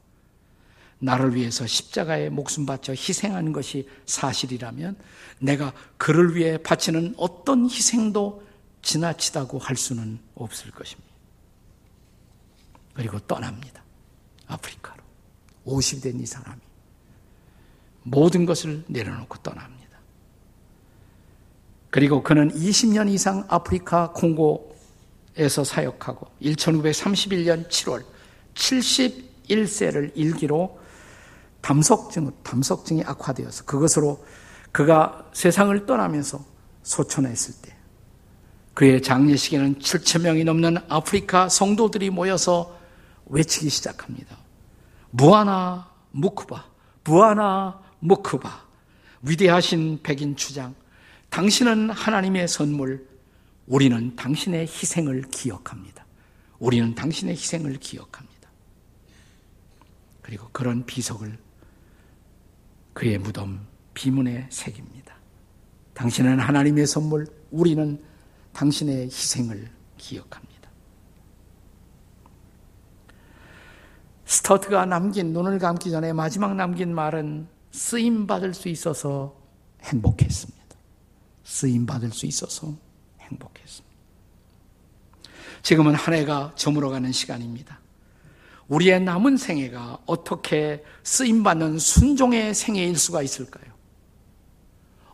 나를 1.00 1.34
위해서 1.34 1.66
십자가에 1.66 2.28
목숨 2.28 2.66
바쳐 2.66 2.92
희생하는 2.92 3.52
것이 3.52 3.88
사실이라면 4.06 4.96
내가 5.40 5.72
그를 5.96 6.34
위해 6.34 6.58
바치는 6.58 7.14
어떤 7.16 7.64
희생도 7.64 8.46
지나치다고 8.82 9.58
할 9.58 9.76
수는 9.76 10.18
없을 10.34 10.70
것입니다. 10.70 11.08
그리고 12.94 13.18
떠납니다. 13.20 13.82
아프리카로. 14.48 15.02
50이 15.66 16.02
된이 16.02 16.26
사람이. 16.26 16.60
모든 18.02 18.46
것을 18.46 18.84
내려놓고 18.88 19.38
떠납니다. 19.38 19.78
그리고 21.90 22.22
그는 22.22 22.50
20년 22.52 23.08
이상 23.10 23.44
아프리카 23.48 24.12
콩고에서 24.12 25.64
사역하고 25.64 26.26
1931년 26.42 27.68
7월 27.68 28.04
71세를 28.54 30.12
일기로 30.14 30.78
담석증, 31.60 32.30
담석증이 32.42 33.04
악화되어서 33.04 33.64
그것으로 33.64 34.24
그가 34.72 35.28
세상을 35.32 35.86
떠나면서 35.86 36.44
소천했을 36.82 37.54
때 37.62 37.76
그의 38.74 39.02
장례식에는 39.02 39.80
7천 39.80 40.22
명이 40.22 40.44
넘는 40.44 40.78
아프리카 40.88 41.48
성도들이 41.48 42.10
모여서 42.10 42.78
외치기 43.26 43.70
시작합니다. 43.70 44.36
무아나 45.10 45.90
무크바, 46.12 46.64
무아나 47.04 47.82
무크바, 47.98 48.66
위대하신 49.22 50.00
백인 50.02 50.36
주장, 50.36 50.74
당신은 51.30 51.90
하나님의 51.90 52.48
선물, 52.48 53.06
우리는 53.66 54.14
당신의 54.16 54.62
희생을 54.62 55.22
기억합니다. 55.30 56.06
우리는 56.58 56.94
당신의 56.94 57.34
희생을 57.34 57.78
기억합니다. 57.78 58.48
그리고 60.22 60.48
그런 60.52 60.86
비석을 60.86 61.36
그의 62.98 63.16
무덤 63.16 63.64
비문에 63.94 64.48
새깁니다. 64.50 65.14
당신은 65.94 66.40
하나님의 66.40 66.84
선물, 66.84 67.28
우리는 67.52 68.02
당신의 68.52 69.04
희생을 69.04 69.70
기억합니다. 69.96 70.68
스터트가 74.24 74.84
남긴 74.86 75.32
눈을 75.32 75.60
감기 75.60 75.92
전에 75.92 76.12
마지막 76.12 76.56
남긴 76.56 76.92
말은 76.92 77.46
쓰임 77.70 78.26
받을 78.26 78.52
수 78.52 78.68
있어서 78.68 79.36
행복했습니다. 79.82 80.58
쓰임 81.44 81.86
받을 81.86 82.10
수 82.10 82.26
있어서 82.26 82.74
행복했습니다. 83.20 83.96
지금은 85.62 85.94
한 85.94 86.14
해가 86.14 86.52
저물어가는 86.56 87.12
시간입니다. 87.12 87.78
우리의 88.68 89.00
남은 89.00 89.36
생애가 89.36 89.98
어떻게 90.06 90.84
쓰임 91.02 91.42
받는 91.42 91.78
순종의 91.78 92.54
생애일 92.54 92.96
수가 92.96 93.22
있을까요? 93.22 93.72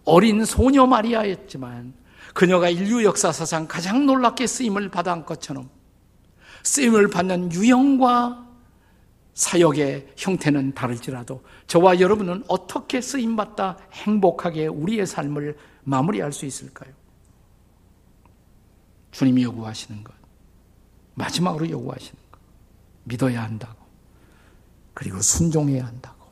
어린 0.05 0.45
소녀 0.45 0.87
마리아였지만 0.87 1.95
그녀가 2.35 2.69
인류 2.69 3.05
역사사상 3.05 3.69
가장 3.69 4.07
놀랍게 4.07 4.47
쓰임을 4.47 4.91
받은 4.91 5.25
것처럼 5.25 5.71
쓰임을 6.65 7.09
받는 7.09 7.53
유형과 7.53 8.45
사역의 9.35 10.15
형태는 10.17 10.75
다를지라도 10.75 11.43
저와 11.67 12.01
여러분은 12.01 12.45
어떻게 12.49 13.01
쓰임받다 13.01 13.79
행복하게 13.93 14.67
우리의 14.67 15.07
삶을 15.07 15.57
마무리할 15.85 16.33
수 16.33 16.47
있을까요? 16.47 16.93
주님이 19.11 19.45
요구하시는 19.45 20.03
것, 20.03 20.13
마지막으로 21.15 21.69
요구하시는 21.69 22.15
것, 22.15 22.24
믿어야 23.05 23.43
한다고, 23.43 23.85
그리고 24.93 25.21
순종해야 25.21 25.87
한다고, 25.87 26.27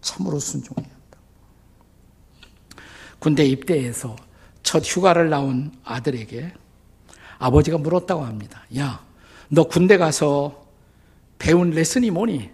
참으로 0.00 0.38
순종해야 0.38 0.92
한다고. 0.92 1.24
군대 3.18 3.44
입대해서 3.44 4.16
첫 4.62 4.84
휴가를 4.84 5.30
나온 5.30 5.72
아들에게 5.84 6.54
아버지가 7.38 7.78
물었다고 7.78 8.24
합니다. 8.24 8.64
야, 8.76 9.04
너 9.48 9.64
군대 9.64 9.98
가서 9.98 10.66
배운 11.38 11.70
레슨이 11.70 12.10
뭐니? 12.10 12.50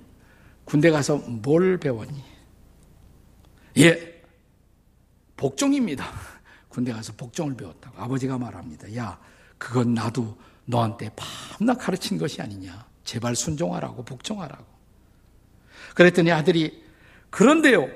군대 0.64 0.90
가서 0.90 1.16
뭘 1.18 1.78
배웠니? 1.78 2.24
예, 3.78 4.22
복종입니다. 5.36 6.06
군대 6.68 6.92
가서 6.92 7.12
복종을 7.14 7.56
배웠다고 7.56 8.02
아버지가 8.02 8.38
말합니다. 8.38 8.94
야, 8.96 9.18
그건 9.56 9.94
나도 9.94 10.36
너한테 10.64 11.10
밤낮 11.16 11.74
가르친 11.76 12.18
것이 12.18 12.42
아니냐. 12.42 12.86
제발 13.08 13.34
순종하라고, 13.34 14.04
복종하라고. 14.04 14.66
그랬더니 15.94 16.30
아들이, 16.30 16.84
그런데요, 17.30 17.88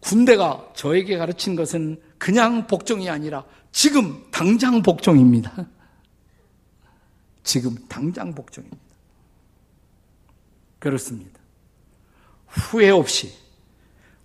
군대가 0.00 0.70
저에게 0.74 1.16
가르친 1.16 1.56
것은 1.56 1.98
그냥 2.18 2.66
복종이 2.66 3.08
아니라 3.08 3.46
지금 3.70 4.22
당장 4.30 4.82
복종입니다. 4.82 5.66
지금 7.42 7.74
당장 7.88 8.34
복종입니다. 8.34 8.82
그렇습니다. 10.78 11.40
후회 12.46 12.90
없이 12.90 13.32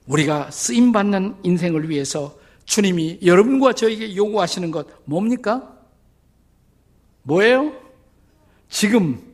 우리가 0.08 0.52
쓰임받는 0.52 1.38
인생을 1.44 1.88
위해서 1.88 2.38
주님이 2.66 3.20
여러분과 3.24 3.72
저에게 3.72 4.14
요구하시는 4.14 4.72
것 4.72 4.88
뭡니까? 5.06 5.74
뭐예요? 7.24 7.72
지금 8.68 9.27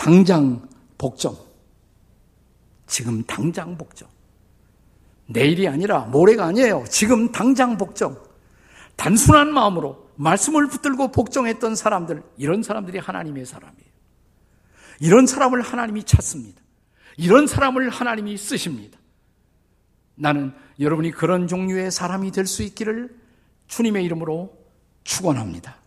당장 0.00 0.66
복종. 0.96 1.36
지금 2.86 3.22
당장 3.24 3.76
복종. 3.76 4.08
내일이 5.26 5.68
아니라 5.68 6.06
모레가 6.06 6.46
아니에요. 6.46 6.84
지금 6.88 7.30
당장 7.30 7.76
복종. 7.76 8.16
단순한 8.96 9.52
마음으로 9.52 10.08
말씀을 10.16 10.68
붙들고 10.68 11.12
복종했던 11.12 11.76
사람들, 11.76 12.22
이런 12.38 12.62
사람들이 12.62 12.98
하나님의 12.98 13.44
사람이에요. 13.44 13.90
이런 15.00 15.26
사람을 15.26 15.60
하나님이 15.60 16.04
찾습니다. 16.04 16.62
이런 17.18 17.46
사람을 17.46 17.90
하나님이 17.90 18.38
쓰십니다. 18.38 18.98
나는 20.14 20.54
여러분이 20.78 21.10
그런 21.10 21.46
종류의 21.46 21.90
사람이 21.90 22.30
될 22.30 22.46
수 22.46 22.62
있기를 22.62 23.14
주님의 23.66 24.02
이름으로 24.06 24.56
축원합니다. 25.04 25.79